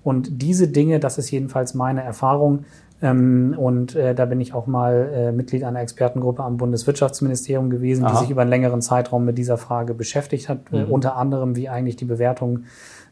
[0.03, 2.65] Und diese Dinge, das ist jedenfalls meine Erfahrung,
[3.03, 8.05] ähm, und äh, da bin ich auch mal äh, Mitglied einer Expertengruppe am Bundeswirtschaftsministerium gewesen,
[8.05, 8.13] Aha.
[8.13, 10.83] die sich über einen längeren Zeitraum mit dieser Frage beschäftigt hat, äh, mhm.
[10.83, 12.65] äh, unter anderem wie eigentlich die Bewertung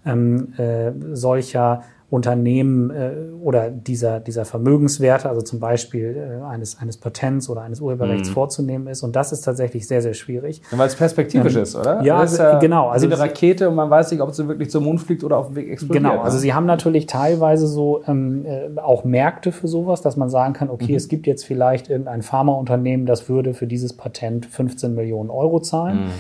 [0.05, 3.11] ähm, äh, solcher Unternehmen äh,
[3.43, 8.33] oder dieser, dieser Vermögenswerte, also zum Beispiel äh, eines, eines Patents oder eines Urheberrechts mhm.
[8.33, 9.03] vorzunehmen ist.
[9.03, 10.63] Und das ist tatsächlich sehr, sehr schwierig.
[10.71, 12.03] Weil es perspektivisch ähm, ist, oder?
[12.03, 12.89] Ja, ist ja genau.
[12.89, 15.49] Also eine Rakete und man weiß nicht, ob sie wirklich zum Mond fliegt oder auf
[15.49, 16.03] dem Weg explodiert.
[16.03, 20.31] Genau, also sie haben natürlich teilweise so ähm, äh, auch Märkte für sowas, dass man
[20.31, 20.97] sagen kann, okay, mhm.
[20.97, 26.07] es gibt jetzt vielleicht irgendein Pharmaunternehmen, das würde für dieses Patent 15 Millionen Euro zahlen.
[26.07, 26.11] Mhm.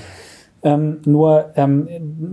[0.63, 1.89] Ähm, nur ähm,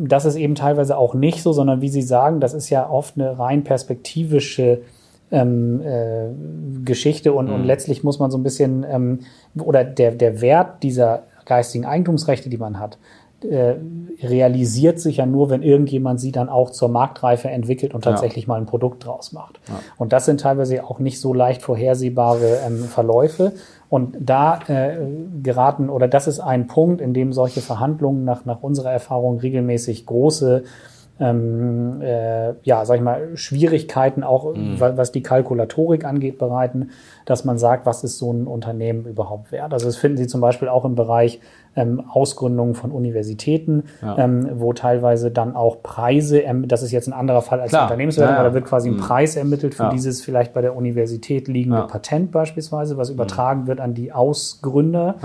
[0.08, 3.18] das ist eben teilweise auch nicht so, sondern wie Sie sagen, das ist ja oft
[3.18, 4.82] eine rein perspektivische
[5.32, 6.30] ähm, äh,
[6.84, 7.54] Geschichte und, mhm.
[7.54, 9.20] und letztlich muss man so ein bisschen ähm,
[9.60, 12.98] oder der, der Wert dieser geistigen Eigentumsrechte, die man hat,
[13.44, 13.76] äh,
[14.24, 18.50] realisiert sich ja nur, wenn irgendjemand sie dann auch zur Marktreife entwickelt und tatsächlich ja.
[18.50, 19.60] mal ein Produkt draus macht.
[19.68, 19.76] Ja.
[19.98, 23.54] Und das sind teilweise auch nicht so leicht vorhersehbare ähm, Verläufe.
[23.90, 24.98] Und da äh,
[25.44, 30.06] geraten, oder das ist ein Punkt, in dem solche Verhandlungen nach, nach unserer Erfahrung regelmäßig
[30.06, 30.64] große
[31.20, 34.80] ähm, äh, ja, sag ich mal, Schwierigkeiten auch, mhm.
[34.80, 36.90] was die Kalkulatorik angeht, bereiten,
[37.26, 39.72] dass man sagt, was ist so ein Unternehmen überhaupt wert.
[39.72, 41.40] Also das finden Sie zum Beispiel auch im Bereich
[41.76, 44.18] ähm, Ausgründungen von Universitäten, ja.
[44.18, 48.36] ähm, wo teilweise dann auch Preise, das ist jetzt ein anderer Fall als Unternehmenswert, ja,
[48.38, 49.02] aber da wird quasi ein mhm.
[49.02, 53.16] Preis ermittelt für dieses vielleicht bei der Universität liegende Patent beispielsweise, was mhm.
[53.16, 55.16] übertragen wird an die Ausgründer,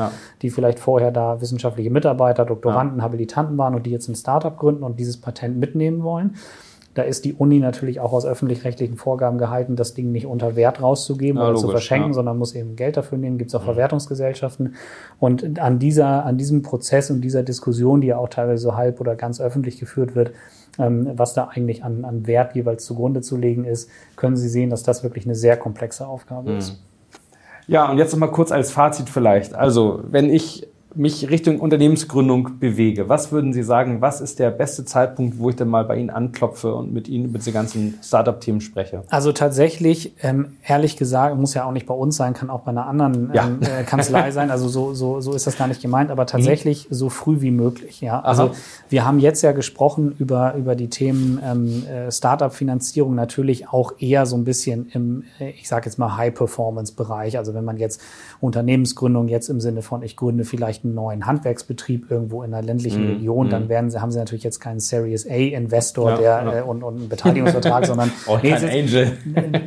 [0.42, 4.82] die vielleicht vorher da wissenschaftliche Mitarbeiter, Doktoranden, Habilitanten waren und die jetzt ein Startup gründen
[4.82, 6.36] und dieses Patent mitnehmen wollen.
[6.94, 10.82] Da ist die Uni natürlich auch aus öffentlich-rechtlichen Vorgaben gehalten, das Ding nicht unter Wert
[10.82, 12.14] rauszugeben ja, oder logisch, zu verschenken, ja.
[12.14, 13.38] sondern muss eben Geld dafür nehmen.
[13.38, 13.66] Gibt es auch mhm.
[13.66, 14.74] Verwertungsgesellschaften.
[15.20, 19.00] Und an dieser, an diesem Prozess und dieser Diskussion, die ja auch teilweise so halb
[19.00, 20.32] oder ganz öffentlich geführt wird,
[20.78, 24.70] ähm, was da eigentlich an, an Wert jeweils zugrunde zu legen ist, können Sie sehen,
[24.70, 26.58] dass das wirklich eine sehr komplexe Aufgabe mhm.
[26.58, 26.82] ist.
[27.68, 29.54] Ja, und jetzt nochmal kurz als Fazit vielleicht.
[29.54, 34.84] Also, wenn ich mich Richtung Unternehmensgründung bewege, was würden Sie sagen, was ist der beste
[34.84, 38.60] Zeitpunkt, wo ich dann mal bei Ihnen anklopfe und mit Ihnen über diese ganzen Startup-Themen
[38.60, 39.04] spreche?
[39.08, 42.70] Also tatsächlich, ähm, ehrlich gesagt, muss ja auch nicht bei uns sein, kann auch bei
[42.70, 43.46] einer anderen ja.
[43.46, 44.50] ähm, äh, Kanzlei sein.
[44.50, 46.94] Also so, so, so ist das gar nicht gemeint, aber tatsächlich mhm.
[46.94, 48.00] so früh wie möglich.
[48.00, 48.52] Ja, also Aha.
[48.88, 54.26] wir haben jetzt ja gesprochen über über die Themen ähm, äh, Startup-Finanzierung natürlich auch eher
[54.26, 57.38] so ein bisschen im, äh, ich sage jetzt mal High-Performance-Bereich.
[57.38, 58.00] Also wenn man jetzt
[58.40, 62.62] Unternehmensgründung jetzt im Sinne von ich gründe vielleicht vielleicht einen neuen Handwerksbetrieb irgendwo in einer
[62.64, 63.10] ländlichen Mhm.
[63.10, 63.50] Region, Mhm.
[63.50, 66.58] dann werden sie, haben sie natürlich jetzt keinen Series A Investor Ja, der, ja.
[66.58, 69.12] Äh, und, und einen Beteiligungsvertrag, sondern Auch Nee, kein Angel.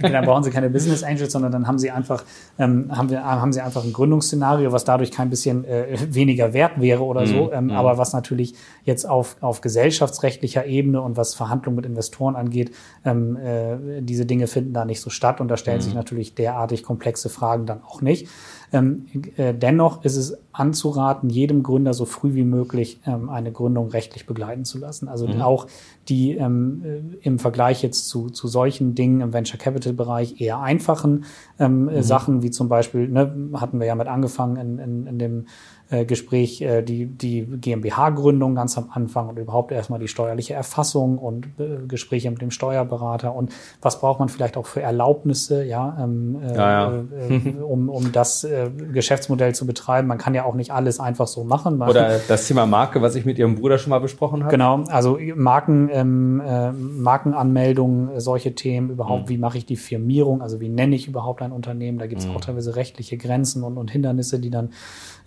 [0.02, 2.24] dann brauchen sie keine Business Angels, sondern dann haben sie einfach,
[2.60, 6.80] ähm, haben, wir, haben sie einfach ein Gründungsszenario, was dadurch kein bisschen äh, weniger wert
[6.80, 11.76] wäre oder so, ähm, aber was natürlich jetzt auf, auf gesellschaftsrechtlicher Ebene und was Verhandlungen
[11.78, 12.72] mit Investoren angeht,
[13.06, 16.84] ähm, äh, diese Dinge finden da nicht so statt und da stellen sich natürlich derartig
[16.84, 18.28] komplexe Fragen dann auch nicht.
[18.74, 19.06] Ähm,
[19.38, 24.26] äh, dennoch ist es anzuraten, jedem Gründer so früh wie möglich ähm, eine Gründung rechtlich
[24.26, 25.08] begleiten zu lassen.
[25.08, 25.68] Also auch
[26.10, 30.60] die ähm, äh, im Vergleich jetzt zu, zu solchen Dingen im Venture Capital Bereich eher
[30.60, 31.26] einfachen
[31.60, 35.20] ähm, äh, Sachen, wie zum Beispiel, ne, hatten wir ja mit angefangen in, in, in
[35.20, 35.46] dem
[35.94, 41.18] äh, Gespräch, äh, die, die GmbH-Gründung ganz am Anfang und überhaupt erstmal die steuerliche Erfassung
[41.18, 45.98] und äh, Gespräche mit dem Steuerberater und was braucht man vielleicht auch für Erlaubnisse, ja,
[46.02, 46.94] ähm, äh, Ja, ja.
[46.94, 50.08] Äh, um, um das äh, Geschäftsmodell zu betreiben.
[50.08, 51.82] Man kann ja auch nicht alles einfach so machen.
[51.82, 54.52] Oder das Thema Marke, was ich mit Ihrem Bruder schon mal besprochen habe.
[54.52, 60.42] Genau, also Marken, ähm, äh, Markenanmeldungen, äh, solche Themen, überhaupt, wie mache ich die Firmierung,
[60.42, 63.78] also wie nenne ich überhaupt ein Unternehmen, da gibt es auch teilweise rechtliche Grenzen und,
[63.78, 64.70] und Hindernisse, die dann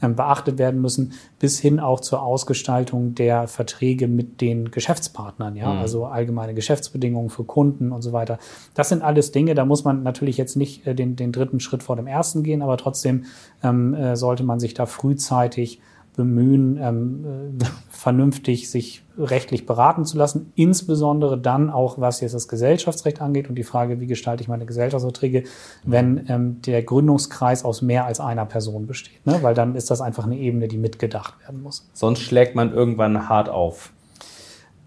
[0.01, 6.07] beachtet werden müssen, bis hin auch zur Ausgestaltung der Verträge mit den Geschäftspartnern, ja, also
[6.07, 8.39] allgemeine Geschäftsbedingungen für Kunden und so weiter.
[8.75, 11.83] Das sind alles Dinge, da muss man natürlich jetzt nicht äh, den, den dritten Schritt
[11.83, 13.25] vor dem ersten gehen, aber trotzdem
[13.63, 15.81] ähm, äh, sollte man sich da frühzeitig
[16.17, 22.49] bemühen, ähm, äh, vernünftig sich rechtlich beraten zu lassen, insbesondere dann auch, was jetzt das
[22.49, 25.45] Gesellschaftsrecht angeht und die Frage, wie gestalte ich meine Gesellschaftsverträge,
[25.85, 29.39] wenn ähm, der Gründungskreis aus mehr als einer Person besteht, ne?
[29.43, 31.89] weil dann ist das einfach eine Ebene, die mitgedacht werden muss.
[31.93, 33.93] Sonst schlägt man irgendwann hart auf.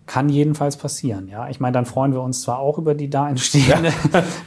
[0.10, 1.50] Kann jedenfalls passieren, ja.
[1.50, 3.92] Ich meine, dann freuen wir uns zwar auch über die da entstehende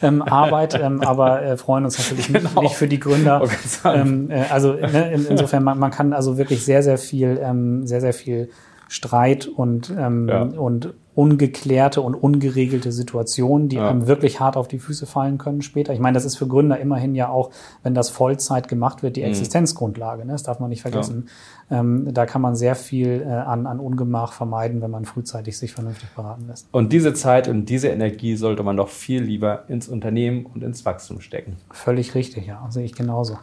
[0.02, 2.62] ähm, Arbeit, ähm, aber äh, freuen uns natürlich nicht, Genau.
[2.62, 3.48] nicht für die Gründer.
[3.84, 7.86] Ähm, äh, also ne, in, insofern, man, man kann also wirklich sehr, sehr viel, ähm,
[7.86, 8.48] sehr, sehr viel
[8.88, 10.42] Streit und, ähm, Ja.
[10.42, 13.88] und ungeklärte und ungeregelte Situationen, die Ja.
[13.90, 15.92] einem wirklich hart auf die Füße fallen können später.
[15.92, 17.50] Ich meine, das ist für Gründer immerhin ja auch,
[17.82, 20.24] wenn das Vollzeit gemacht wird, die Existenzgrundlage.
[20.24, 20.32] Ne?
[20.32, 21.28] Das darf man nicht vergessen.
[21.70, 25.72] Ähm, da kann man sehr viel äh, an, an Ungemach vermeiden, wenn man frühzeitig sich
[25.72, 26.66] vernünftig beraten lässt.
[26.72, 30.84] Und diese Zeit und diese Energie sollte man doch viel lieber ins Unternehmen und ins
[30.86, 31.56] Wachstum stecken.
[31.70, 32.66] Völlig richtig, ja.
[32.70, 33.38] Sehe ich genauso.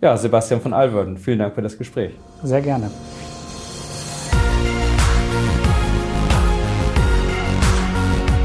[0.00, 2.12] Ja, Sebastian von Alverden, vielen Dank für das Gespräch.
[2.42, 2.90] Sehr gerne.